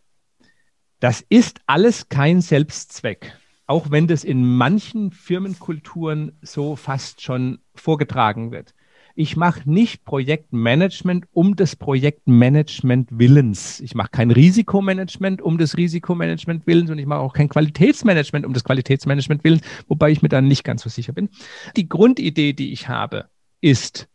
Das 1.00 1.24
ist 1.28 1.60
alles 1.66 2.08
kein 2.08 2.40
Selbstzweck 2.40 3.32
auch 3.70 3.92
wenn 3.92 4.08
das 4.08 4.24
in 4.24 4.44
manchen 4.56 5.12
Firmenkulturen 5.12 6.32
so 6.42 6.74
fast 6.74 7.22
schon 7.22 7.60
vorgetragen 7.76 8.50
wird. 8.50 8.74
Ich 9.14 9.36
mache 9.36 9.70
nicht 9.70 10.04
Projektmanagement 10.04 11.26
um 11.30 11.54
des 11.54 11.76
Projektmanagement 11.76 13.10
Willens. 13.12 13.78
Ich 13.78 13.94
mache 13.94 14.10
kein 14.10 14.32
Risikomanagement 14.32 15.40
um 15.40 15.56
des 15.56 15.76
Risikomanagement 15.76 16.66
Willens 16.66 16.90
und 16.90 16.98
ich 16.98 17.06
mache 17.06 17.20
auch 17.20 17.32
kein 17.32 17.48
Qualitätsmanagement 17.48 18.44
um 18.44 18.54
des 18.54 18.64
Qualitätsmanagement 18.64 19.44
Willens, 19.44 19.62
wobei 19.86 20.10
ich 20.10 20.20
mir 20.20 20.28
da 20.28 20.40
nicht 20.40 20.64
ganz 20.64 20.82
so 20.82 20.90
sicher 20.90 21.12
bin. 21.12 21.28
Die 21.76 21.88
Grundidee, 21.88 22.54
die 22.54 22.72
ich 22.72 22.88
habe, 22.88 23.26
ist, 23.60 24.08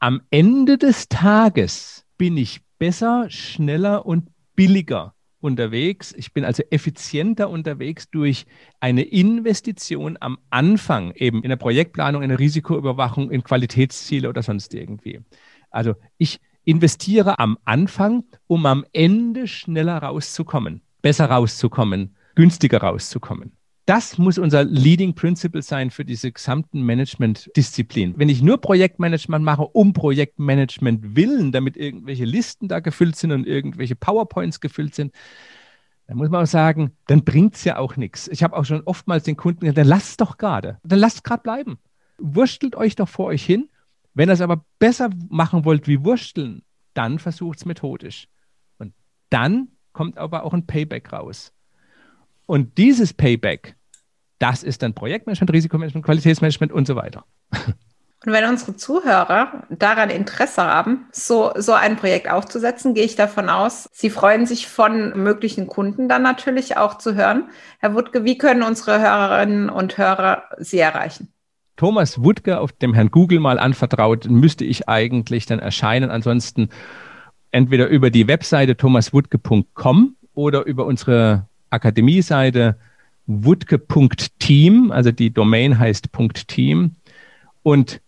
am 0.00 0.20
Ende 0.30 0.78
des 0.78 1.08
Tages 1.08 2.04
bin 2.18 2.36
ich 2.36 2.60
besser, 2.80 3.26
schneller 3.30 4.04
und 4.04 4.30
billiger 4.56 5.14
unterwegs. 5.46 6.12
Ich 6.16 6.32
bin 6.32 6.44
also 6.44 6.62
effizienter 6.70 7.48
unterwegs 7.48 8.10
durch 8.10 8.44
eine 8.80 9.02
Investition 9.02 10.18
am 10.20 10.38
Anfang, 10.50 11.12
eben 11.14 11.42
in 11.42 11.48
der 11.48 11.56
Projektplanung, 11.56 12.22
in 12.22 12.28
der 12.28 12.38
Risikoüberwachung, 12.38 13.30
in 13.30 13.42
Qualitätsziele 13.42 14.28
oder 14.28 14.42
sonst 14.42 14.74
irgendwie. 14.74 15.20
Also 15.70 15.94
ich 16.18 16.40
investiere 16.64 17.38
am 17.38 17.56
Anfang, 17.64 18.24
um 18.48 18.66
am 18.66 18.84
Ende 18.92 19.46
schneller 19.46 19.98
rauszukommen, 19.98 20.82
besser 21.00 21.26
rauszukommen, 21.26 22.16
günstiger 22.34 22.78
rauszukommen. 22.78 23.52
Das 23.86 24.18
muss 24.18 24.36
unser 24.36 24.64
Leading 24.64 25.14
Principle 25.14 25.62
sein 25.62 25.92
für 25.92 26.04
diese 26.04 26.32
gesamten 26.32 26.82
Management-Disziplinen. 26.82 28.18
Wenn 28.18 28.28
ich 28.28 28.42
nur 28.42 28.60
Projektmanagement 28.60 29.44
mache, 29.44 29.62
um 29.62 29.92
Projektmanagement 29.92 31.14
willen, 31.14 31.52
damit 31.52 31.76
irgendwelche 31.76 32.24
Listen 32.24 32.66
da 32.66 32.80
gefüllt 32.80 33.14
sind 33.14 33.30
und 33.30 33.46
irgendwelche 33.46 33.94
PowerPoints 33.94 34.58
gefüllt 34.60 34.96
sind, 34.96 35.12
dann 36.08 36.16
muss 36.16 36.30
man 36.30 36.42
auch 36.42 36.48
sagen, 36.48 36.96
dann 37.06 37.24
bringt 37.24 37.54
es 37.54 37.62
ja 37.62 37.78
auch 37.78 37.96
nichts. 37.96 38.26
Ich 38.26 38.42
habe 38.42 38.56
auch 38.56 38.64
schon 38.64 38.82
oftmals 38.82 39.22
den 39.22 39.36
Kunden 39.36 39.60
gesagt, 39.60 39.78
dann 39.78 39.86
lasst 39.86 40.20
doch 40.20 40.36
gerade, 40.36 40.78
dann 40.82 40.98
lasst 40.98 41.22
gerade 41.22 41.44
bleiben. 41.44 41.78
Wurstelt 42.18 42.74
euch 42.74 42.96
doch 42.96 43.08
vor 43.08 43.26
euch 43.26 43.44
hin. 43.44 43.68
Wenn 44.14 44.28
ihr 44.28 44.32
es 44.32 44.40
aber 44.40 44.64
besser 44.80 45.10
machen 45.28 45.64
wollt 45.64 45.86
wie 45.86 46.04
Wursteln, 46.04 46.62
dann 46.94 47.20
versucht 47.20 47.58
es 47.58 47.64
methodisch. 47.66 48.26
Und 48.78 48.94
dann 49.30 49.68
kommt 49.92 50.18
aber 50.18 50.42
auch 50.42 50.54
ein 50.54 50.66
Payback 50.66 51.12
raus. 51.12 51.52
Und 52.46 52.78
dieses 52.78 53.12
Payback, 53.12 53.76
das 54.38 54.62
ist 54.62 54.82
dann 54.82 54.94
Projektmanagement, 54.94 55.52
Risikomanagement, 55.52 56.04
Qualitätsmanagement 56.04 56.72
und 56.72 56.86
so 56.86 56.96
weiter. 56.96 57.24
Und 58.24 58.32
wenn 58.32 58.44
unsere 58.44 58.74
Zuhörer 58.74 59.64
daran 59.70 60.10
Interesse 60.10 60.64
haben, 60.64 61.06
so, 61.12 61.52
so 61.56 61.74
ein 61.74 61.96
Projekt 61.96 62.28
aufzusetzen, 62.28 62.94
gehe 62.94 63.04
ich 63.04 63.14
davon 63.14 63.48
aus, 63.48 63.88
sie 63.92 64.10
freuen 64.10 64.46
sich 64.46 64.66
von 64.66 65.22
möglichen 65.22 65.66
Kunden 65.66 66.08
dann 66.08 66.22
natürlich 66.22 66.76
auch 66.76 66.98
zu 66.98 67.14
hören. 67.14 67.50
Herr 67.78 67.94
Wuttke, 67.94 68.24
wie 68.24 68.38
können 68.38 68.62
unsere 68.62 69.00
Hörerinnen 69.00 69.68
und 69.68 69.96
Hörer 69.98 70.44
Sie 70.58 70.78
erreichen? 70.78 71.28
Thomas 71.76 72.22
Wuttke, 72.22 72.58
auf 72.58 72.72
dem 72.72 72.94
Herrn 72.94 73.10
Google 73.10 73.38
mal 73.38 73.58
anvertraut, 73.58 74.28
müsste 74.28 74.64
ich 74.64 74.88
eigentlich 74.88 75.46
dann 75.46 75.58
erscheinen. 75.58 76.10
Ansonsten 76.10 76.70
entweder 77.50 77.86
über 77.86 78.10
die 78.10 78.26
Webseite 78.26 78.76
thomaswutke.com 78.76 80.16
oder 80.34 80.64
über 80.64 80.86
unsere 80.86 81.46
Akademie-Seite 81.70 82.76
wutke.team, 83.26 84.92
also 84.92 85.10
die 85.10 85.30
Domain 85.32 85.78
heißt 85.78 86.08
.team. 86.46 86.92
Und 87.62 88.00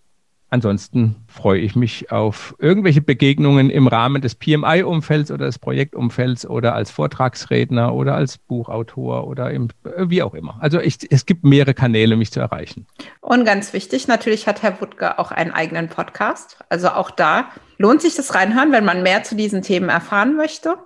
ansonsten 0.51 1.16
freue 1.27 1.61
ich 1.61 1.77
mich 1.77 2.11
auf 2.11 2.55
irgendwelche 2.59 3.03
Begegnungen 3.03 3.71
im 3.71 3.87
Rahmen 3.87 4.23
des 4.23 4.35
PMI-Umfelds 4.37 5.31
oder 5.31 5.47
des 5.47 5.59
Projektumfelds 5.59 6.47
oder 6.47 6.75
als 6.75 6.90
Vortragsredner 6.90 7.94
oder 7.94 8.14
als 8.14 8.38
Buchautor 8.38 9.27
oder 9.27 9.51
im, 9.51 9.68
wie 9.97 10.23
auch 10.23 10.35
immer. 10.35 10.57
Also 10.61 10.81
ich, 10.81 10.99
es 11.11 11.27
gibt 11.27 11.44
mehrere 11.44 11.75
Kanäle, 11.75 12.16
mich 12.16 12.33
zu 12.33 12.40
erreichen. 12.40 12.87
Und 13.21 13.44
ganz 13.44 13.73
wichtig, 13.73 14.09
natürlich 14.09 14.47
hat 14.47 14.62
Herr 14.62 14.81
Wuttke 14.81 15.18
auch 15.18 15.33
einen 15.33 15.51
eigenen 15.51 15.88
Podcast. 15.88 16.59
Also 16.68 16.90
auch 16.90 17.11
da 17.11 17.51
lohnt 17.77 18.03
sich 18.03 18.14
das 18.14 18.35
reinhören, 18.35 18.73
wenn 18.73 18.85
man 18.85 19.03
mehr 19.03 19.23
zu 19.25 19.35
diesen 19.35 19.62
Themen 19.62 19.88
erfahren 19.88 20.37
möchte. 20.37 20.77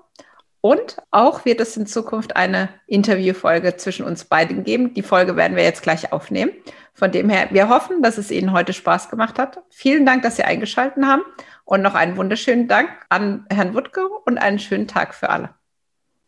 Und 0.62 0.98
auch 1.11 1.44
wird 1.44 1.61
es 1.61 1.77
in 1.77 1.87
Zukunft 1.87 2.37
eine 2.37 2.68
Interviewfolge 2.87 3.77
zwischen 3.77 4.07
uns 4.07 4.25
beiden 4.25 4.62
geben. 4.62 4.94
Die 4.94 5.03
Folge 5.03 5.35
werden 5.37 5.57
wir 5.57 5.64
jetzt 5.64 5.83
gleich 5.83 6.12
aufnehmen. 6.12 6.53
Von 6.94 7.11
dem 7.11 7.29
her, 7.29 7.48
wir 7.51 7.68
hoffen, 7.68 8.01
dass 8.01 8.16
es 8.16 8.31
Ihnen 8.31 8.53
heute 8.53 8.72
Spaß 8.72 9.11
gemacht 9.11 9.40
hat. 9.40 9.59
Vielen 9.70 10.07
Dank, 10.07 10.22
dass 10.22 10.37
Sie 10.37 10.44
eingeschaltet 10.44 11.05
haben. 11.05 11.22
Und 11.64 11.83
noch 11.83 11.94
einen 11.94 12.16
wunderschönen 12.16 12.68
Dank 12.68 12.88
an 13.09 13.44
Herrn 13.51 13.75
Wuttke 13.75 14.07
und 14.25 14.38
einen 14.38 14.61
schönen 14.61 14.87
Tag 14.87 15.14
für 15.14 15.31
alle. 15.31 15.51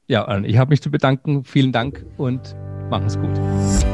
Ja, 0.09 0.39
ich 0.41 0.59
habe 0.59 0.71
mich 0.71 0.83
zu 0.83 0.91
bedanken. 0.91 1.45
Vielen 1.45 1.71
Dank 1.71 2.05
und 2.17 2.57
machen 2.91 3.07
es 3.07 3.17
gut. 3.17 3.94